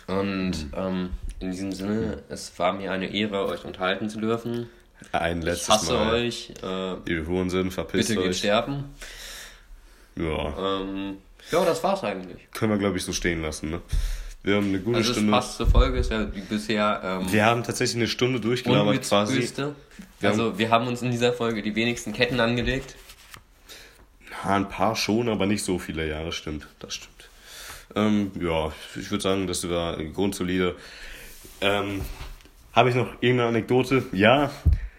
[0.06, 4.68] Und ähm, in diesem Sinne, es war mir eine Ehre, euch unterhalten zu dürfen.
[5.12, 6.14] Ein Ich letztes hasse Mal.
[6.14, 6.52] euch.
[6.62, 8.38] Äh, Ihr Hurensohn, verpisst bitte geht euch.
[8.38, 8.84] sterben.
[10.16, 11.18] Ja, Ähm,
[11.50, 12.50] ja, das war's eigentlich.
[12.52, 13.70] können wir glaube ich so stehen lassen.
[13.70, 13.80] Ne?
[14.42, 15.32] Wir haben eine gute Also es Stunde.
[15.32, 19.40] passt zur Folge, wäre wie bisher ähm, Wir haben tatsächlich eine Stunde durchgelabert quasi.
[19.40, 19.74] Wir haben-
[20.22, 22.94] Also wir haben uns in dieser Folge die wenigsten Ketten angelegt.
[24.44, 26.08] Ja, ein paar schon, aber nicht so viele.
[26.08, 26.66] Ja, das stimmt.
[26.78, 27.28] Das stimmt.
[27.94, 30.76] Ähm, ja, ich würde sagen, das war grundsolide.
[31.60, 32.02] Ähm,
[32.72, 34.04] Habe ich noch irgendeine Anekdote?
[34.12, 34.50] Ja.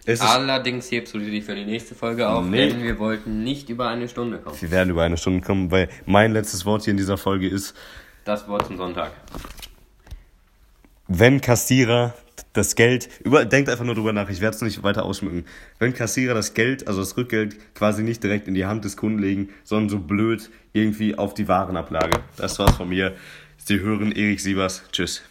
[0.07, 2.69] Ist, Allerdings hebst du die für die nächste Folge auf, Nee.
[2.69, 4.55] denn wir wollten nicht über eine Stunde kommen.
[4.59, 7.75] wir werden über eine Stunde kommen, weil mein letztes Wort hier in dieser Folge ist,
[8.23, 9.11] Das Wort zum Sonntag.
[11.09, 12.13] wenn Kassierer
[12.53, 15.45] das Geld, über, denkt einfach nur drüber nach, ich werde es nicht weiter ausschmücken.
[15.77, 19.19] Wenn Kassierer das Geld, also das Rückgeld, quasi nicht direkt in die Hand des Kunden
[19.19, 22.19] legen, sondern so blöd irgendwie auf die Warenablage.
[22.37, 23.13] Das war's von mir.
[23.57, 24.83] Sie hören Erik Sievers.
[24.91, 25.21] Tschüss.